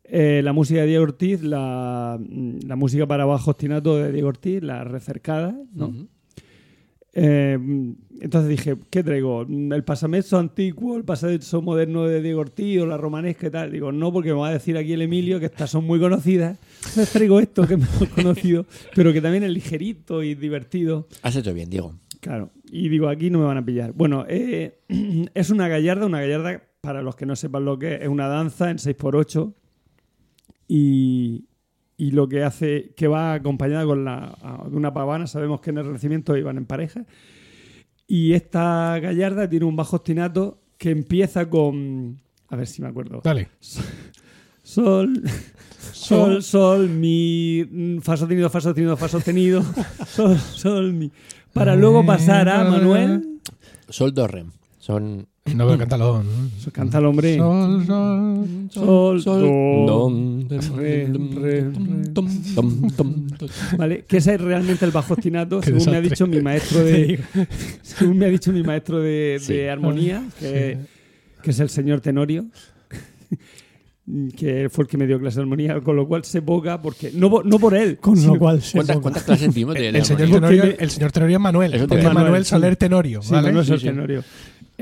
[0.04, 4.28] Eh, la música de Diego Ortiz, la, mm, la música para bajo ostinato de Diego
[4.28, 5.94] Ortiz, la recercada, ¿no?
[7.14, 7.58] Eh,
[8.20, 9.42] entonces dije, ¿qué traigo?
[9.42, 13.72] ¿El pasamezzo antiguo, el pasamezzo moderno de Diego Ortiz o la romanesca y tal?
[13.72, 16.58] Digo, no, porque me va a decir aquí el Emilio que estas son muy conocidas.
[16.78, 21.08] Entonces traigo esto que es mejor conocido, pero que también es ligerito y divertido.
[21.22, 21.94] Has hecho bien, Diego.
[22.20, 23.92] Claro, y digo, aquí no me van a pillar.
[23.92, 24.78] Bueno, eh,
[25.34, 28.28] es una gallarda, una gallarda, para los que no sepan lo que es, es una
[28.28, 29.52] danza en 6x8
[30.68, 31.44] y,
[32.02, 35.70] y lo que hace, que va acompañada con la, a- de una pavana, sabemos que
[35.70, 37.04] en el Renacimiento iban en pareja,
[38.08, 43.20] y esta gallarda tiene un bajo ostinato que empieza con, a ver si me acuerdo,
[43.22, 43.48] Dale.
[44.62, 45.22] sol,
[45.92, 47.64] sol, sol, mi,
[48.02, 49.62] fa sostenido, fa sostenido, fa sostenido,
[50.06, 51.10] sol, sol, mi,
[51.52, 53.38] para luego pasar a Manuel.
[53.88, 54.50] Sol do rem.
[54.78, 56.22] Son No veo cántalo.
[56.72, 57.36] Canta el hombre.
[57.36, 58.46] Sol, sol.
[58.70, 61.62] Sol, sol, Re, re, re.
[62.14, 63.48] Tom, tom, tom, tom.
[63.76, 64.04] ¿Vale?
[64.06, 67.18] Que ese es realmente el bajo ostinato, según me ha dicho mi maestro de,
[67.82, 69.54] según me ha dicho mi maestro de, Sí.
[69.54, 70.78] de armonía, que,
[71.42, 72.46] que es el señor Tenorio,
[74.36, 77.10] que fue el que me dio clase de armonía, con lo cual sé poca, porque
[77.14, 80.64] no, no por él, Con lo cual se ¿Cuántas, clases vimos de El, señor Tenorio,
[80.64, 82.50] me- el señor Tenorio es Manuel, a Manuel Manuel, sí.
[82.50, 83.48] Soler Tenorio, Sí, ¿vale?
[83.48, 83.86] Manuel Sí, Sol sí.
[83.86, 84.24] Tenorio.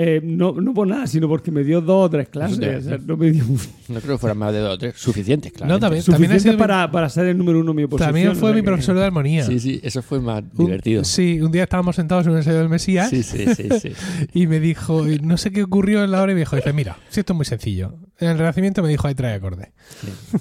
[0.02, 2.58] Eh, no, no por nada, sino porque me dio dos o tres clases.
[2.86, 3.44] O sea, no me dio
[3.88, 4.94] No creo que fueran más de dos o tres.
[4.96, 5.70] Suficientes, claro.
[5.74, 8.08] No, también, también, mi- para, para ser el número uno en mi oposición.
[8.08, 9.44] también o fue sea mi que- profesor de armonía.
[9.44, 11.04] Sí, sí, eso fue más Un- divertido.
[11.04, 13.92] Sí, un día estábamos sentados en un ensayo del Mesías Sí, sí, sí, sí.
[14.32, 16.72] y me dijo, y no sé qué ocurrió en la hora y me dijo, dice,
[16.72, 17.94] mira, si esto es muy sencillo.
[18.18, 19.68] En el Renacimiento me dijo, hay tres acordes.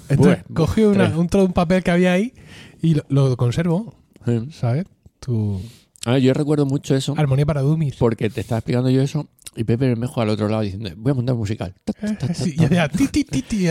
[0.08, 1.16] Entonces Bueno, cogió una- tres.
[1.18, 2.32] un trozo de un papel que había ahí
[2.80, 3.94] y lo, lo conservo,
[4.24, 4.48] Sí.
[4.52, 4.86] ¿sabes?
[5.18, 5.60] Tu
[6.06, 7.96] Ah, yo recuerdo mucho eso armonía para dummies.
[7.96, 11.14] porque te estaba explicando yo eso y Pepe Bermejo al otro lado diciendo, voy a
[11.14, 11.74] montar un musical.
[12.46, 13.66] Y hacía ti, ti, ti, ti,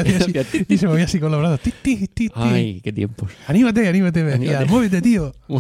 [0.68, 1.62] y se movía así con los brazos.
[1.62, 2.32] Ti, ti, ti, ti.
[2.36, 3.32] Ay, qué tiempos.
[3.48, 4.66] Anímate, anímate, Anímate.
[4.66, 5.34] muévete, tío.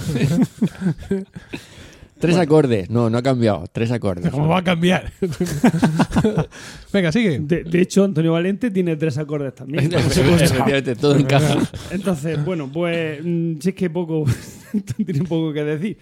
[2.20, 2.90] Tres acordes.
[2.90, 3.64] No, no ha cambiado.
[3.72, 4.30] Tres acordes.
[4.30, 5.10] ¿Cómo va a cambiar?
[6.94, 7.40] Venga, sigue.
[7.40, 9.86] De, de hecho, Antonio Valente tiene tres acordes también.
[9.94, 11.58] Efectivamente, todo encaja.
[11.92, 14.26] Entonces, bueno, pues mm, si es que poco,
[14.98, 15.98] tiene poco que decir.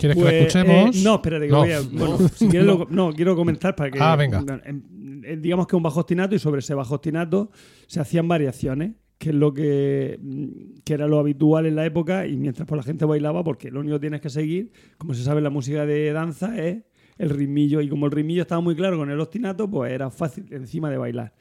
[0.00, 0.96] ¿Quieres que Pues, la escuchemos?
[0.96, 1.58] eh, no, espérate, que No.
[1.58, 1.80] voy a.
[1.82, 3.98] Bueno, si quieres, lo- no, quiero comentar para que.
[4.00, 4.42] Ah, venga.
[4.64, 7.50] eh, digamos que un bajo ostinato y sobre ese bajo ostinato
[7.86, 12.26] se hacían variaciones, que es lo que, mm, que era lo habitual en la época
[12.26, 15.22] y mientras pues, la gente bailaba, porque lo único que tienes que seguir, como se
[15.22, 16.78] sabe en la música de danza, es
[17.18, 17.82] el ritmillo.
[17.82, 20.96] Y como el ritmillo estaba muy claro con el ostinato, pues era fácil encima de
[20.96, 21.34] bailar.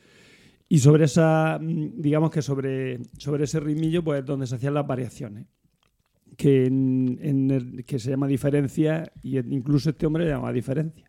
[0.67, 4.73] Y sobre esa, mm, digamos que sobre, sobre ese ritmillo, pues es donde se hacían
[4.73, 5.45] las variaciones.
[6.39, 11.03] Que, en- en el- que se llama diferencia, y incluso este hombre le llama diferencia.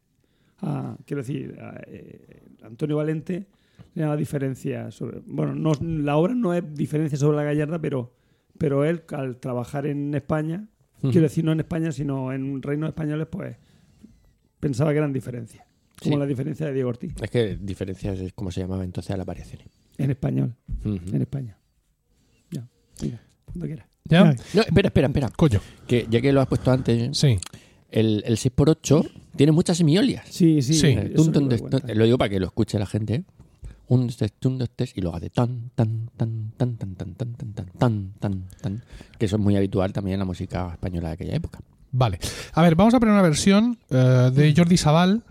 [0.61, 3.47] Ah, quiero decir, a, eh, Antonio Valente
[3.95, 5.21] le llama diferencia sobre.
[5.25, 8.13] Bueno, no, la obra no es diferencia sobre la gallarda, pero,
[8.59, 10.67] pero él, al trabajar en España,
[11.01, 13.57] quiero decir, no en España, sino en reinos españoles, pues
[14.59, 15.65] pensaba que eran diferencias.
[16.03, 16.19] Como Sí.
[16.19, 19.27] la diferencia de Diego Ortiz, Es que diferencias es como se llamaba entonces a las
[19.27, 19.69] variaciones.
[19.97, 20.55] en español,
[20.85, 21.57] en España.
[22.51, 22.67] Ya,
[23.03, 23.87] mira, cuando quieras.
[24.05, 24.25] ¿Ya?
[24.55, 25.29] No, espera, espera, espera.
[25.37, 25.61] Coño.
[25.87, 27.39] Que ya que lo has puesto antes, Sí.
[27.91, 30.27] el, el 6x8 tiene muchas semiolias.
[30.29, 30.75] Sí, sí.
[30.75, 30.87] Sí.
[30.89, 31.81] Eh, eso tun, tun, lo des- cuenta.
[31.81, 31.97] tun.
[31.99, 33.15] lo digo para que lo escuche la gente.
[33.15, 33.25] ¿eh?
[33.89, 37.15] Un, dos, tres, tun, dos, tres, y luego hace tan, tan, tan, tan, tan, tan,
[37.15, 38.83] tan, tan, tan, tan, tan, tan.
[39.19, 41.59] Que eso es muy habitual también en la música española de aquella época.
[41.93, 42.21] Vale.
[42.53, 45.25] A ver, vamos a poner una versión eh, de Jordi Sabal.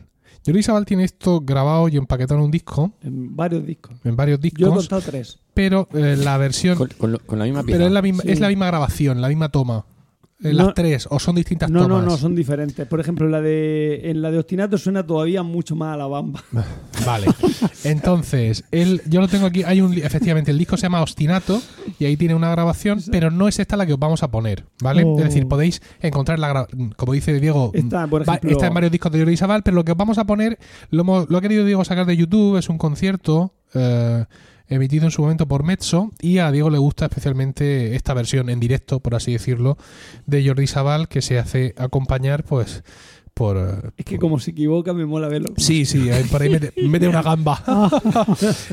[0.49, 3.95] Jordi Sabal tiene esto grabado y empaquetado en un disco, En varios discos.
[4.03, 5.39] en varios Yo he discos, contado tres.
[5.53, 6.77] pero eh, la versión...
[6.77, 7.77] Con, con lo- con la misma pieza.
[7.77, 8.31] Pero es la misma, Sí.
[8.31, 9.85] es la misma grabación, la misma toma.
[10.41, 10.67] Eh, No.
[10.67, 12.05] las tres, o son distintas No, no, tomas.
[12.05, 12.87] no, son diferentes.
[12.87, 16.41] Por ejemplo, la de, en la de Ostinato suena todavía mucho más a la bamba.
[17.05, 17.27] Vale.
[17.83, 19.63] Entonces, él, yo lo tengo aquí.
[19.63, 21.61] Hay un, efectivamente, el disco se llama Ostinato
[21.97, 24.65] y ahí tiene una grabación, pero no es esta la que os vamos a poner,
[24.81, 25.03] ¿vale?
[25.05, 25.17] Oh.
[25.17, 28.73] Es decir, podéis encontrar la gra- como dice Diego, Está, por va- ejemplo- está en
[28.73, 30.57] varios discos de Jordi Sabal, pero lo que os vamos a poner,
[30.89, 34.25] lo, lo ha querido Diego sacar de YouTube, es un concierto eh,
[34.69, 38.59] emitido en su momento por Mezzo y a Diego le gusta especialmente esta versión en
[38.59, 39.77] directo, por así decirlo,
[40.25, 42.83] de Jordi Sabal que se hace acompañar, pues,
[43.39, 43.55] por...
[43.55, 45.53] eh, Es que como se equivoca, me mola verlo.
[45.55, 47.63] Sí, sí, por ahí mete, mete una gamba.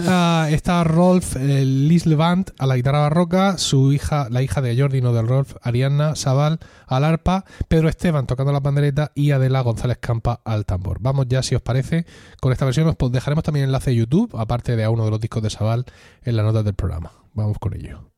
[0.08, 5.00] Ah, está Rolf eh, Lislevant a la guitarra barroca, su hija, la hija de Jordi,
[5.00, 6.58] no del Rolf, Arianna Sabal
[6.88, 10.98] al arpa, Pedro Esteban tocando la pandereta y Adela González Campa al tambor.
[11.00, 12.04] Vamos ya, si os parece,
[12.40, 15.10] con esta versión os dejaremos también el enlace de YouTube, aparte de a uno de
[15.12, 15.84] los discos de Sabal,
[16.24, 17.12] en las notas del programa.
[17.34, 18.10] Vamos con ello.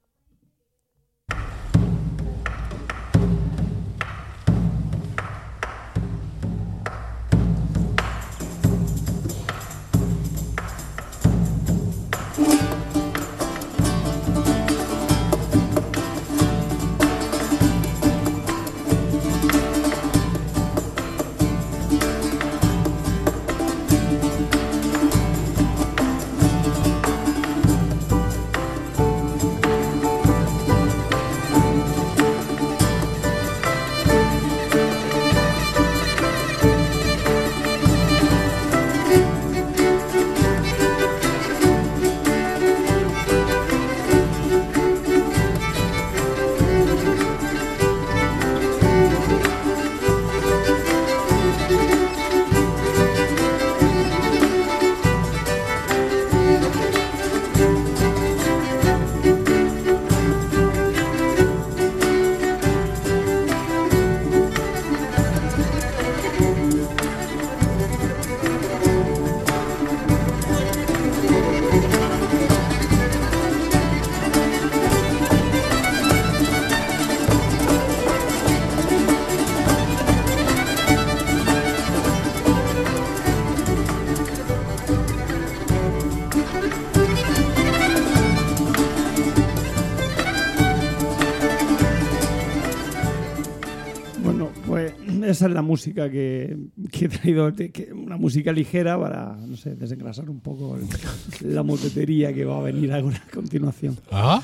[95.38, 96.56] Esa es la música que,
[96.90, 101.62] que he traído, que, una música ligera para, no sé, desengrasar un poco el- la
[101.62, 103.96] motetería que va a venir a continuación.
[104.10, 104.42] Ah,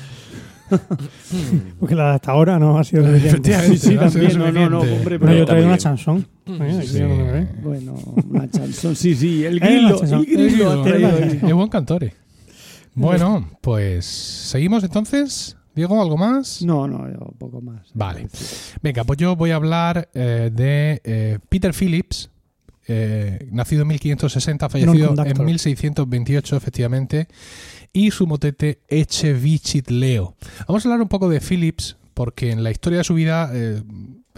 [1.79, 3.53] Porque la de hasta ahora no ha sido suficiente.
[3.67, 5.83] Sí, sí, no también, no, no, no, hombre, No, pero yo está traigo una aquí
[6.87, 6.99] Sí.
[7.01, 7.47] no.
[7.61, 7.93] Bueno,
[8.29, 10.19] una chanson, sí, sí, el Eh, grillo, chanson.
[10.19, 11.39] el grillo ha traído ahí.
[11.43, 12.13] Es buen cantore.
[12.95, 15.57] Bueno, pues seguimos entonces.
[15.75, 16.61] Diego, ¿algo más?
[16.61, 17.89] No, no, yo poco más.
[17.93, 18.27] Vale.
[18.81, 22.29] Venga, pues yo voy a hablar eh, de eh, Peter Phillips,
[22.87, 25.45] eh, nacido en 1560, fallecido en Non-conductor.
[25.45, 27.27] 1628, efectivamente,
[27.91, 30.35] y su motete Eche Vicit Leo.
[30.67, 33.81] Vamos a hablar un poco de Phillips, porque en la historia de su vida eh,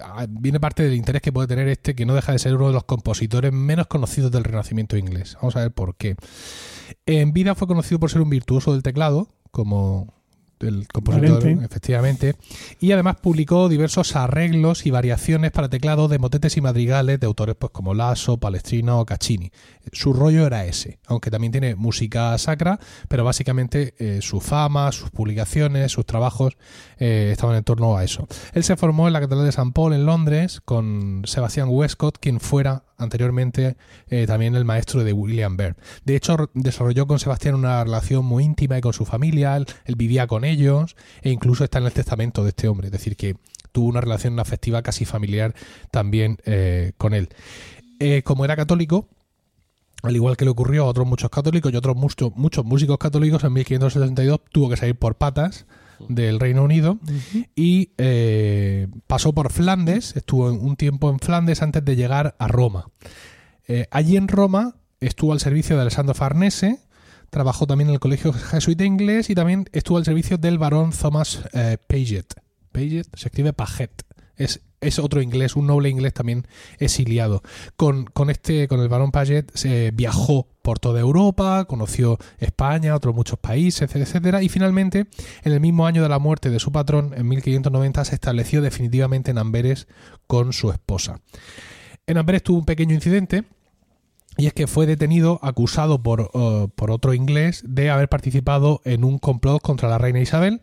[0.02, 2.68] ah, viene parte del interés que puede tener este, que no deja de ser uno
[2.68, 5.36] de los compositores menos conocidos del Renacimiento inglés.
[5.42, 6.16] Vamos a ver por qué.
[7.06, 10.17] En vida fue conocido por ser un virtuoso del teclado, como
[10.60, 11.66] el compositor, Valente.
[11.66, 12.36] efectivamente,
[12.80, 17.56] y además publicó diversos arreglos y variaciones para teclado de motetes y madrigales de autores
[17.58, 19.52] pues como Lasso, Palestrino o Caccini.
[19.92, 25.10] Su rollo era ese, aunque también tiene música sacra, pero básicamente eh, su fama, sus
[25.12, 26.58] publicaciones, sus trabajos
[26.98, 28.28] eh, estaban en torno a eso.
[28.54, 32.40] Él se formó en la Catedral de San Paul en Londres con Sebastian Westcott, quien
[32.40, 33.78] fuera anteriormente
[34.08, 35.76] eh, también el maestro de William Byrd.
[36.04, 39.96] De hecho, desarrolló con Sebastián una relación muy íntima y con su familia, él, él
[39.96, 43.36] vivía con ellos e incluso está en el testamento de este hombre, es decir, que
[43.72, 45.54] tuvo una relación afectiva casi familiar
[45.92, 47.30] también eh, con él.
[48.00, 49.08] Eh, como era católico,
[50.04, 53.44] al igual que le ocurrió a otros muchos católicos y otros muchos, muchos músicos católicos,
[53.44, 55.68] en 1562 tuvo que salir por patas
[56.08, 57.00] del Reino Unido
[57.56, 62.90] y eh, pasó por Flandes, estuvo un tiempo en Flandes antes de llegar a Roma.
[63.68, 66.80] Eh, allí en Roma estuvo al servicio de Alessandro Farnese,
[67.30, 71.44] trabajó también en el Colegio Jesuita Inglés y también estuvo al servicio del barón Thomas
[71.54, 72.34] eh, Paget.
[72.72, 73.92] Paget se escribe Paget.
[74.36, 76.48] Es, es otro inglés, un noble inglés también
[76.80, 77.42] exiliado.
[77.76, 83.16] Con, con este, con el barón Paget se viajó por toda Europa, conoció España, otros
[83.16, 85.08] muchos países, etcétera, etcétera, y finalmente,
[85.44, 89.32] en el mismo año de la muerte de su patrón, en 1590, se estableció definitivamente
[89.32, 89.88] en Amberes
[90.28, 91.22] con su esposa.
[92.06, 93.46] En Amberes tuvo un pequeño incidente,
[94.38, 99.04] y es que fue detenido, acusado por, eh, por otro inglés de haber participado en
[99.04, 100.62] un complot contra la reina Isabel.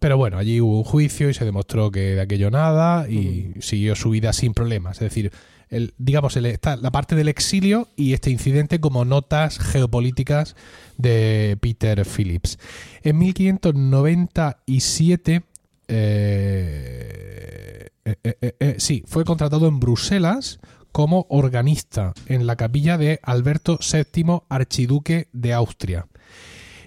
[0.00, 3.94] Pero bueno, allí hubo un juicio y se demostró que de aquello nada y siguió
[3.94, 4.96] su vida sin problemas.
[4.96, 5.30] Es decir,
[5.68, 10.56] el, digamos, el- está la parte del exilio y este incidente como notas geopolíticas
[10.96, 12.58] de Peter Phillips.
[13.02, 15.42] En 1597,
[15.88, 20.60] eh, eh, eh, eh, eh, sí, fue contratado en Bruselas
[20.92, 26.06] como organista en la capilla de Alberto VII, archiduque de Austria.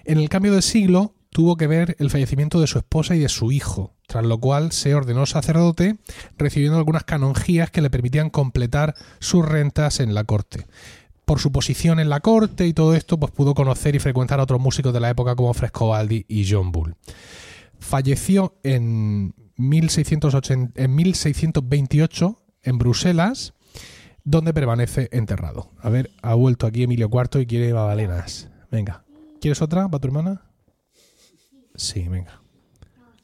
[0.04, 3.28] En el cambio de siglo tuvo que ver el fallecimiento de su esposa y de
[3.28, 5.96] su hijo, tras lo cual se ordenó sacerdote,
[6.38, 10.68] recibiendo algunas canonjías que le permitían completar sus rentas en la corte.
[11.24, 14.44] Por su posición en la corte y todo esto, pues pudo conocer y frecuentar a
[14.44, 16.94] otros músicos de la época como Frescobaldi y John Bull.
[17.80, 23.54] Falleció en, 1680 en 1628 en Bruselas,
[24.22, 25.72] donde permanece enterrado.
[25.80, 28.50] A ver, ha vuelto aquí Emilio IV y quiere babalenas.
[28.70, 29.04] Venga.
[29.40, 30.53] ¿Quieres otra para tu hermana?
[31.74, 32.40] Sí, venga.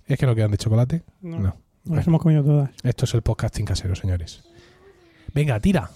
[0.06, 1.02] ¿Es que no quedan de chocolate?
[1.20, 1.38] No.
[1.38, 1.56] No.
[1.84, 2.70] Nos las hemos comido todas.
[2.82, 4.42] Esto es el podcasting casero, señores.
[5.32, 5.90] Venga, tira.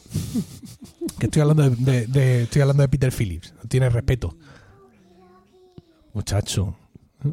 [1.18, 3.52] que estoy hablando de, de- de- estoy hablando de Peter Phillips.
[3.62, 4.36] No tiene respeto.
[6.12, 6.76] Muchacho.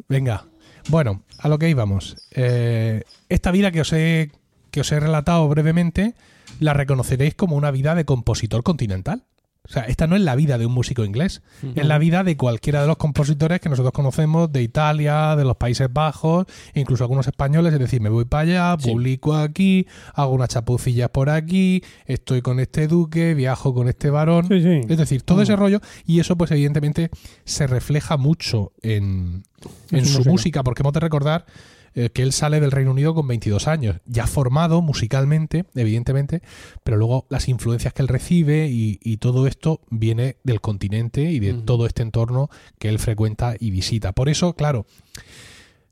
[0.08, 0.46] Venga.
[0.88, 2.16] Bueno, a lo que íbamos.
[2.32, 4.30] Eh, esta vida que os he
[4.70, 6.14] que os he relatado brevemente
[6.58, 9.24] la reconoceréis como una vida de compositor continental.
[9.64, 11.40] O sea, esta no es la vida de un músico inglés,
[11.76, 15.56] es la vida de cualquiera de los compositores que nosotros conocemos de Italia, de los
[15.56, 18.42] Países Bajos, e incluso algunos españoles, es decir, me voy para
[18.72, 18.90] allá, Sí.
[18.90, 24.48] publico aquí, hago unas chapucillas por aquí, estoy con este duque, viajo con este varón.
[24.48, 24.80] Sí, sí.
[24.88, 25.42] Es decir, todo Mm.
[25.42, 27.10] ese rollo, y eso pues evidentemente
[27.44, 29.44] se refleja mucho en,
[29.92, 31.46] en su música, porque hemos de recordar
[31.94, 36.42] eh, que él sale del Reino Unido con 22 años, ya formado musicalmente, evidentemente,
[36.84, 41.38] pero luego las influencias que él recibe y, y todo esto viene del continente y
[41.40, 44.12] de todo este entorno que él frecuenta y visita.
[44.12, 44.86] Por eso, claro,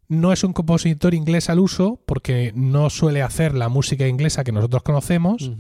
[0.09, 4.51] no es un compositor inglés al uso, porque no suele hacer la música inglesa que
[4.53, 5.53] nosotros conocemos,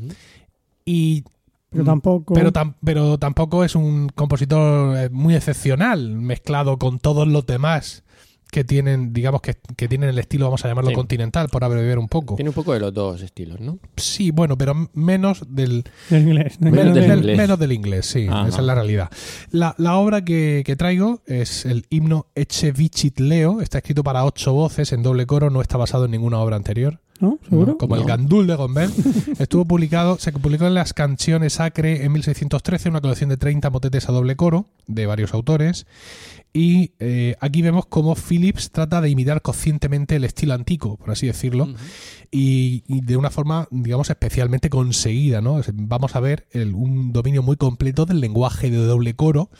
[0.84, 1.22] y
[1.70, 2.34] Pero tampoco.
[2.34, 8.02] pero, tam- pero tampoco es un compositor eh, muy excepcional, mezclado con todos los demás
[8.50, 10.96] que tienen, digamos, que, que tienen el estilo, vamos a llamarlo Sí.
[10.96, 12.34] continental, por abreviar un poco.
[12.36, 13.78] Tiene un poco de los dos estilos, ¿no?
[13.96, 16.60] Sí, bueno, pero menos del, Del inglés.
[16.60, 17.36] Menos menos, del del- inglés.
[17.38, 18.48] menos del inglés, sí, Ajá.
[18.48, 19.10] esa es la realidad.
[19.50, 24.24] La, la obra que, que traigo es el himno Eche Vicit Leo, está escrito para
[24.24, 27.00] ocho voces en doble coro, no está basado en ninguna obra anterior.
[27.20, 27.38] ¿No?
[27.46, 27.72] ¿Seguro?
[27.72, 27.76] ¿no?
[27.76, 28.06] Como el No.
[28.06, 28.94] Gandul de Gombert.
[29.38, 34.08] Estuvo publicado, se publicó en las Canciones Sacre en 1613, una colección de 30 motetes
[34.08, 35.86] a doble coro de varios autores.
[36.52, 41.26] Y eh, aquí vemos cómo Phillips trata de imitar conscientemente el estilo antico, por así
[41.28, 41.68] decirlo,
[42.32, 45.40] y, y de una forma, digamos, especialmente conseguida.
[45.40, 45.60] ¿no?
[45.74, 49.50] Vamos a ver el- un dominio muy completo del lenguaje de doble coro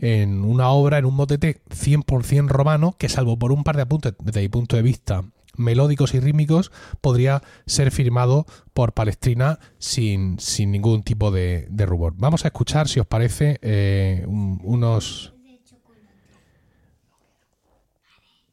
[0.00, 4.14] en una obra, en un motete 100% romano, que salvo por un par de apuntes
[4.22, 5.24] desde mi punto de vista
[5.56, 6.70] melódicos y rítmicos,
[7.00, 12.14] podría ser firmado por Palestrina sin, sin ningún tipo de, de rubor.
[12.16, 15.34] Vamos a escuchar, si os parece, eh, un- unos...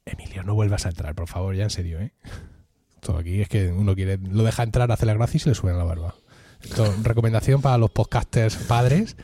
[0.05, 2.11] Emilio, no vuelvas a entrar, por favor, ya en serio, ¿eh?
[2.99, 5.55] Todo aquí es que uno quiere, lo deja entrar, hace la gracia y se le
[5.55, 6.15] sube la barba.
[6.61, 9.17] Esto, recomendación para los podcasters padres,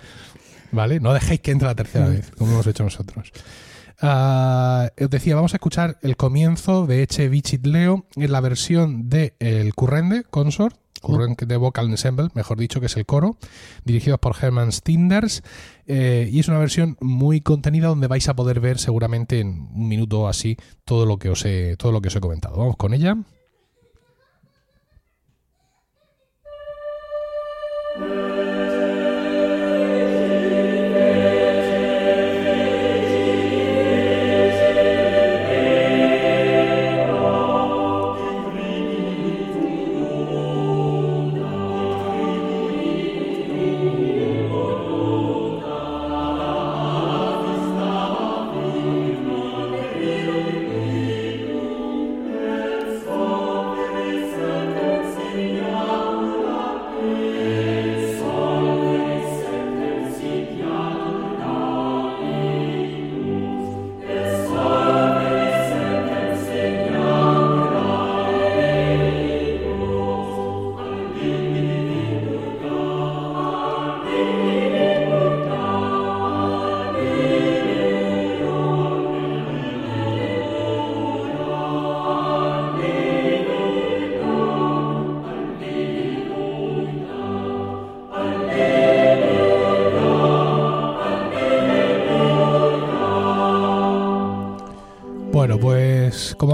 [0.71, 0.99] ¿vale?
[0.99, 3.31] No dejéis que entre la tercera vez, como hemos hecho nosotros.
[4.03, 9.09] Ah, os decía, vamos a escuchar el comienzo de Eche Vicit Leo en la versión
[9.09, 13.37] de El Currende Consort, Currende de Vocal Ensemble, mejor dicho, que es el coro,
[13.85, 15.43] dirigidos por Hermann Stinders,
[15.85, 19.87] eh, y es una versión muy contenida donde vais a poder ver seguramente en un
[19.87, 22.57] minuto o así todo lo que os he, todo lo que os he comentado.
[22.57, 23.17] Vamos con ella.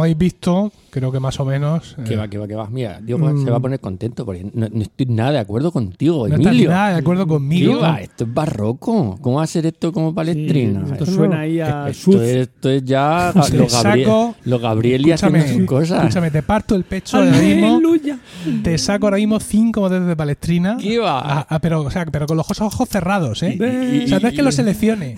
[0.08, 1.96] Habéis visto, creo que más o menos...
[2.06, 2.70] Que eh, va, que va, que va.
[2.70, 3.44] Mira, Diego Mm.
[3.44, 6.48] se va a poner contento porque no, no estoy nada de acuerdo contigo, no estás
[6.52, 6.70] Emilio.
[6.70, 7.80] nada de acuerdo ¿Qué conmigo.
[7.80, 8.02] va?
[8.02, 9.18] Esto es barroco.
[9.22, 10.84] ¿Cómo va a ser esto como palestrina?
[10.86, 15.38] Sí, esto suena ahí a esto, es, esto es ya los, Gabriel, los Gabrieli haciendo
[15.40, 16.00] Escúchame, sus cosas.
[16.00, 17.68] escúchame, te parto el pecho ahora mismo.
[17.76, 18.20] ¡Aleluya!
[18.64, 20.78] Te saco ahora mismo cinco modelos de Palestrina.
[20.80, 21.20] ¿Qué va?
[21.20, 23.58] Ah, ah, pero, o sea, pero con los ojos, cerrados, ¿eh?
[23.58, 25.18] Y- o sea, no es que los seleccione.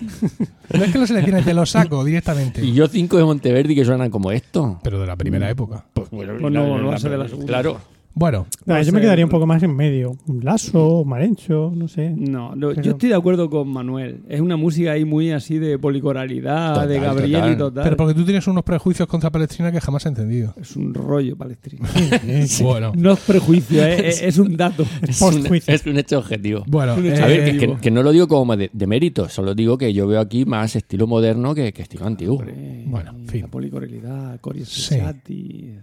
[0.76, 2.64] No es que los seleccione, te los saco directamente.
[2.70, 4.78] Y yo cinco de Monteverdi que suenan como esto.
[4.82, 5.69] Pero de la primera época.
[5.94, 7.46] Pues bueno, Pues no, no va a ser de la segunda.
[7.46, 7.78] Claro.
[8.12, 10.16] Bueno, No yo me quedaría un poco más en medio.
[10.26, 12.10] Un lazo, marencho, no sé.
[12.10, 14.22] No, no, Pero- yo estoy de acuerdo con Manuel.
[14.28, 17.52] Es una música ahí muy así de policoralidad, Total, de Gabriel total.
[17.52, 17.84] y total.
[17.84, 20.54] pero porque tú tienes unos prejuicios contra Palestrina que jamás he entendido.
[20.60, 21.86] Es un rollo palestrino.
[22.62, 24.08] Bueno, No es prejuicio, ¿eh?
[24.08, 24.84] es, es un dato.
[25.08, 26.64] Es un, es un hecho objetivo.
[26.66, 26.94] bueno.
[26.98, 29.28] Un hecho A ver, eh, que, que- que no lo digo como de, de mérito,
[29.28, 32.36] solo digo que yo veo aquí más estilo moderno que, que estilo antiguo.
[32.38, 33.42] Hombre, Bueno, en fin.
[33.42, 34.96] La policoralidad, Cory Sí.
[34.96, 35.82] Etcétera.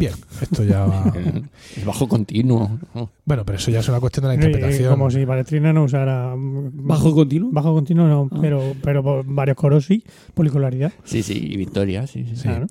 [0.00, 1.12] Bien, esto ya va.
[1.76, 2.78] Es bajo continuo.
[2.94, 3.10] ¿no?
[3.26, 4.90] Bueno, pero eso ya es una cuestión de la interpretación.
[4.92, 6.34] Como si Palestrina no usara.
[6.34, 7.50] mm, ¿Bajo continuo?
[7.52, 8.38] Bajo continuo no, Ah.
[8.40, 10.02] pero, pero por varios coros sí.
[10.34, 10.90] Policolaridad.
[11.04, 12.36] Sí, sí, y Victoria, sí, sí.
[12.36, 12.42] Sí.
[12.44, 12.66] Claro.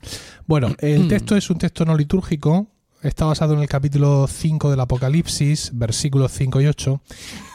[0.47, 2.65] Bueno, el texto es un texto no litúrgico.
[3.03, 7.01] Está basado en el capítulo 5 del Apocalipsis, versículos 5 y 8.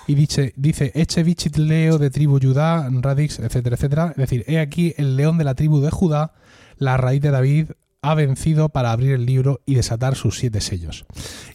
[0.07, 4.09] Y dice, dice Eche vicit leo de tribu Judá, radix, etcétera, etcétera.
[4.13, 6.33] Es decir, he aquí el león de la tribu de Judá,
[6.79, 7.67] la raíz de David,
[8.11, 11.05] ha vencido para abrir el libro y desatar sus siete sellos.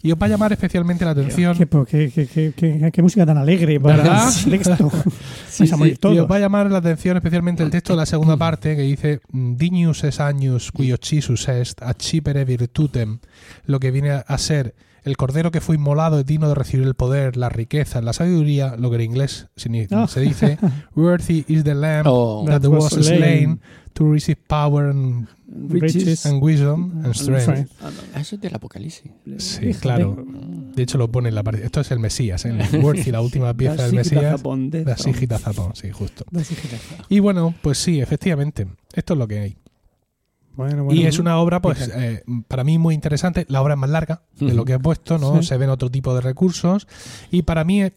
[0.02, 1.56] Y os va a llamar especialmente la atención.
[1.58, 4.30] ¿Qué, qué, qué, qué, qué- qué música tan alegre para ¿Verdad?
[4.46, 4.92] el texto.
[5.50, 5.74] Sí, sí.
[6.14, 8.84] Y os va a llamar la atención especialmente el texto de la segunda parte que
[8.84, 13.20] dice Dignus es agnus qui occisus est accipere virtutem,
[13.66, 14.74] lo que viene a ser
[15.04, 18.76] el cordero que fue inmolado es digno de recibir el poder, la riqueza, la sabiduría,
[18.78, 19.48] lo que en inglés
[19.92, 20.08] Ah.
[20.08, 20.58] se dice
[20.96, 22.46] Worthy is the lamb Oh.
[22.48, 23.60] that That was was slain slain
[23.94, 26.26] to receive power and, Riches.
[26.26, 27.42] and wisdom and strength.
[27.44, 27.72] strength.
[27.82, 28.02] Ah, no.
[28.14, 29.12] Ah, Eso es del Apocalipsis.
[29.38, 29.80] Sí, Fíjate.
[29.80, 30.26] claro.
[30.76, 31.66] De hecho lo pone en la parte.
[31.66, 32.56] Esto es el Mesías, ¿eh?
[32.74, 34.42] el Worthy, la última pieza del Mesías.
[34.86, 34.98] La.
[34.98, 36.26] Sigita Zapón, sí, justo.
[37.10, 39.58] Y bueno, pues sí, efectivamente, esto es lo que hay.
[40.56, 43.46] Bueno, bueno, y es una obra, pues, eh, para mí muy interesante.
[43.50, 45.42] La obra es más larga de lo que he puesto, ¿no?
[45.42, 45.48] Sí.
[45.48, 46.86] Se ven otro tipo de recursos.
[47.32, 47.94] Y para mí eh,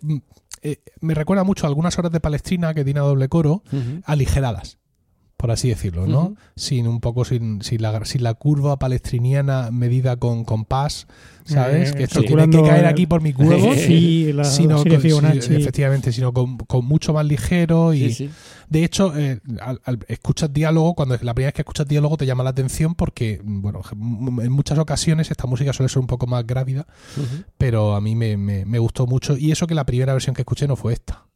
[1.00, 3.64] me recuerda mucho a algunas horas de Palestrina que tiene a doble coro,
[4.04, 4.78] aligeradas,
[5.42, 6.36] por así decirlo, ¿no?
[6.54, 11.08] Sin un poco, sin, sin, la, sin la curva palestriniana medida con compás,
[11.44, 11.90] ¿sabes?
[11.90, 13.76] Eh, que esto tiene que caer aquí por mis huevos.
[13.76, 18.30] Sí, la sino con- efectivamente, sino con, con mucho más ligero y Sí, sí.
[18.68, 22.24] de hecho eh, al, al- escuchas diálogo cuando la primera vez que escuchas diálogo te
[22.24, 26.46] llama la atención porque bueno en muchas ocasiones esta música suele ser un poco más
[26.46, 26.86] grávida
[27.58, 30.42] pero a mí me, me- me gustó mucho y eso que la primera versión que
[30.42, 31.26] escuché no fue esta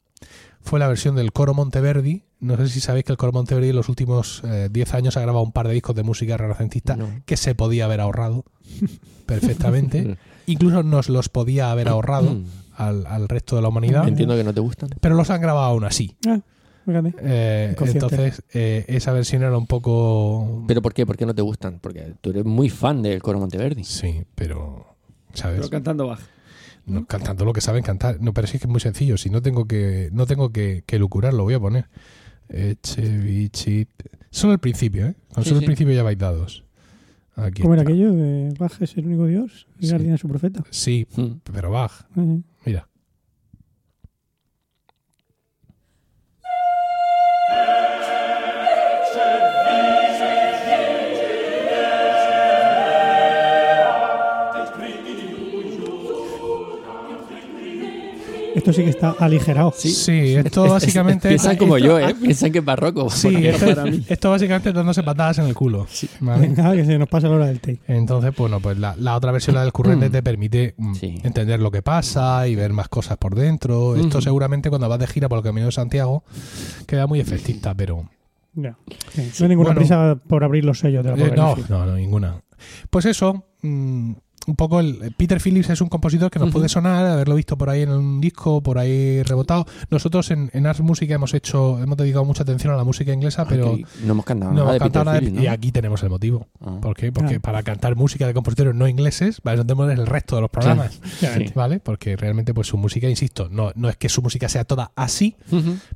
[0.67, 3.77] fue la versión del coro Monteverdi no sé si sabéis que el coro Monteverdi en
[3.77, 7.09] los últimos eh, 10 años ha grabado un par de discos de música renacentista No.
[7.25, 8.45] que se podía haber ahorrado
[9.27, 12.45] perfectamente incluso nos los podía haber ahorrado Mm.
[12.77, 14.91] al, al resto de la humanidad Entiendo que no te gustan.
[15.01, 16.41] pero los han grabado aún así Ah.
[16.89, 20.63] Eh, entonces, eh, esa versión era un poco.
[20.69, 21.05] ¿Pero por qué?
[21.05, 21.81] ¿Por qué no te gustan?
[21.81, 23.83] Porque tú eres muy fan del coro Monteverdi.
[23.83, 24.95] Sí, pero.
[25.35, 25.57] ¿Sabes?
[25.59, 26.23] Pero cantando baja.
[26.87, 28.21] No, cantando lo que saben cantar.
[28.21, 29.17] No, pero sí que es muy sencillo.
[29.19, 30.09] Si no tengo que.
[30.13, 31.89] No tengo que, que lucurar, lo voy a poner.
[32.49, 33.89] Echevichit.
[34.31, 35.15] Solo el principio, ¿eh?
[35.35, 35.65] Con Sí, solo sí.
[35.65, 36.65] el principio ya vais dados.
[37.35, 39.93] Aquí ¿Cómo era aquello de Baj es el único Dios y Sí.
[39.93, 40.65] Gardiner es su profeta?
[40.71, 41.41] Sí, Mm.
[41.53, 42.07] pero Bach.
[42.65, 42.89] Mira.
[58.67, 59.73] Esto sí que está aligerado.
[59.77, 61.29] Sí, esto básicamente.
[61.29, 62.17] Piensan como yo, ¿eh?
[62.21, 63.09] Piensan que es barroco.
[63.11, 64.03] Sí, esto, para mí.
[64.09, 65.87] esto básicamente es dándose patadas en el culo.
[66.19, 66.49] ¿vale?
[66.49, 67.79] Venga, que se nos pasa la hora del té.
[67.87, 71.21] Entonces, bueno, pues la, la otra versión, la del currente, te permite mm, Sí.
[71.23, 73.95] entender lo que pasa y ver más cosas por dentro.
[73.95, 76.25] Esto seguramente cuando vas de gira por el Camino de Santiago
[76.89, 78.09] queda muy efectista, pero.
[78.53, 78.75] Sí, No
[79.45, 79.79] hay ninguna Bueno.
[79.79, 82.41] prisa por abrir los sellos de la eh, no, no, no, ninguna.
[82.91, 84.13] Pues eso, mm,
[84.47, 87.71] un poco el Peter Phillips es un compositor que nos puede sonar, haberlo visto por
[87.71, 89.67] ahí en un disco, por ahí rebotado.
[89.91, 93.47] Nosotros en, en Ars Música hemos hecho, hemos dedicado mucha atención a la música inglesa,
[93.47, 95.43] pero Aquí no hemos cantado no nada hemos de cantado Peter nada de- Phillips, ¿no?
[95.45, 96.49] y aquí tenemos el motivo.
[96.61, 96.79] Ah.
[96.81, 97.13] ¿Por qué?
[97.13, 97.41] Porque Ah.
[97.41, 101.01] para cantar música de compositores no ingleses, eso tenemos el resto de los programas.
[101.19, 101.27] Sí.
[101.55, 101.81] ¿Vale?
[101.81, 105.37] Porque realmente, pues su música, insisto, no, no es que su música sea toda así,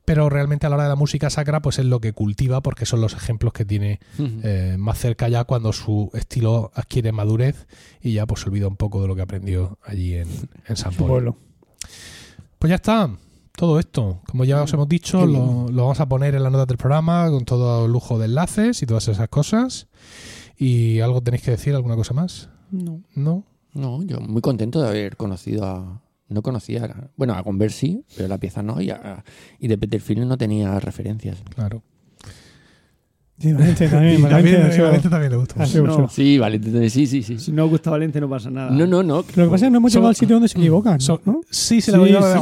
[0.04, 2.86] pero realmente a la hora de la música sacra, pues es lo que cultiva, porque
[2.86, 7.66] son los ejemplos que tiene eh, más cerca ya cuando su estilo adquiere madurez
[8.02, 10.28] y ya pues se olvida un poco de lo que aprendió allí en,
[10.66, 11.36] en San pueblo.
[12.58, 13.10] Pues ya está.
[13.56, 16.64] Todo esto, como ya os hemos dicho, lo, lo vamos a poner en la nota
[16.66, 19.88] del programa con todo lujo de enlaces y todas esas cosas.
[20.56, 21.74] ¿Y algo tenéis que decir?
[21.74, 22.48] ¿Alguna cosa más?
[22.70, 23.02] No.
[23.14, 23.44] ¿No?
[23.74, 26.02] No, yo muy contento de haber conocido a.
[26.28, 26.84] No conocía.
[26.84, 28.80] a- Bueno, a Converse sí, pero la pieza no.
[28.80, 29.24] Y, a-
[29.58, 31.38] y de Peter Phillips no tenía referencias.
[31.54, 31.82] Claro.
[33.40, 34.14] Sí, Valente también.
[34.18, 35.66] Y Valente también, Valente también le gusta.
[35.66, 36.08] sido No.
[36.08, 37.38] Sí, vale, entonces sí, sí, sí.
[37.38, 38.70] Si no gusta Valente no pasa nada.
[38.70, 39.16] No, no, no.
[39.16, 41.00] Lo que pasa es que no hemos llegado al sitio donde se equivocan.
[41.00, 41.40] Son- ¿no?
[41.50, 42.38] Sí, se Sí, la voy a sí.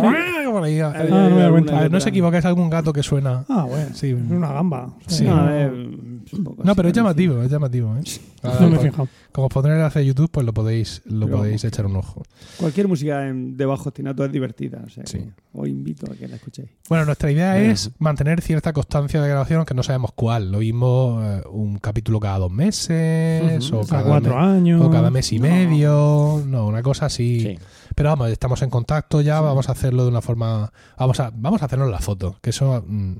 [0.51, 0.75] por ahí.
[0.75, 1.81] Hay- A Ah, hay no me alguna cuenta.
[1.81, 3.45] ver, no se equivoca, es algún gato que suena.
[3.49, 3.91] Ah, bueno.
[3.95, 4.09] Sí.
[4.09, 4.91] Es una gamba.
[5.07, 5.25] Sí.
[5.25, 6.18] No, eh, un poco
[6.65, 7.97] No, pero es llamativo, es llamativo.
[7.97, 8.03] ¿eh?
[8.43, 9.09] Ahora, no me he pues, fijado.
[9.33, 11.97] Como os pondré el enlace de YouTube, pues lo podéis, lo Pero podéis echar un
[11.97, 12.23] ojo.
[12.59, 14.83] Cualquier música en- de bajo ostinato es divertida.
[14.87, 15.31] O sea, que Sí.
[15.53, 16.69] os invito a que la escuchéis.
[16.89, 20.51] Bueno, nuestra idea es mantener cierta constancia de grabación, aunque no sabemos cuál.
[20.53, 24.81] Lo mismo eh, un capítulo cada dos meses o, cada cuatro años.
[24.85, 25.43] o cada mes y No.
[25.49, 26.43] medio.
[26.47, 27.41] No, una cosa así.
[27.41, 27.59] Sí.
[27.95, 30.73] Pero vamos, estamos en contacto ya, vamos a hacerlo de una forma...
[30.97, 32.85] Vamos a, vamos a hacernos la foto, que eso...
[32.87, 33.13] mm,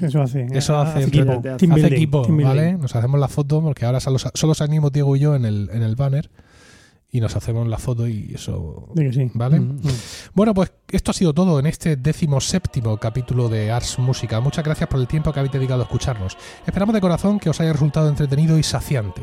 [0.00, 0.46] Eso hace.
[0.52, 1.32] Eso hace equipo.
[1.32, 2.48] entre- Team hace building, equipo, team building.
[2.56, 2.72] ¿vale?
[2.74, 5.82] Nos hacemos la foto porque ahora solo, solo salimos Diego y yo en el, en
[5.82, 6.28] el banner
[7.10, 8.88] y nos hacemos la foto y eso...
[8.94, 9.30] Sí.
[9.34, 9.60] ¿Vale?
[9.60, 9.80] Mm.
[10.34, 14.40] Bueno, pues esto ha sido todo en este décimo séptimo capítulo de Ars Música.
[14.40, 16.36] Muchas gracias por el tiempo que habéis dedicado a escucharnos.
[16.66, 19.22] Esperamos de corazón que os haya resultado entretenido y saciante.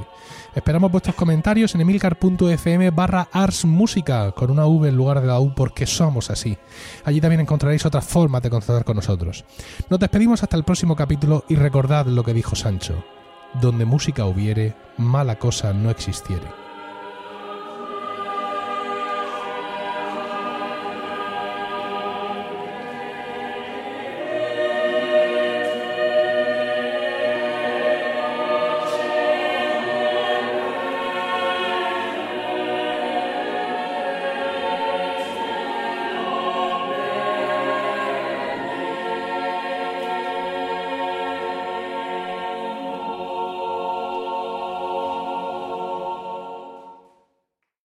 [0.55, 5.39] Esperamos vuestros comentarios en emilcar.fm barra Ars Música con una V en lugar de la
[5.39, 6.57] U porque somos así.
[7.05, 9.45] Allí también encontraréis otras formas de contactar con nosotros.
[9.89, 13.03] Nos despedimos hasta el próximo capítulo y recordad lo que dijo Sancho.
[13.61, 16.62] Donde música hubiere, mala cosa no existiere.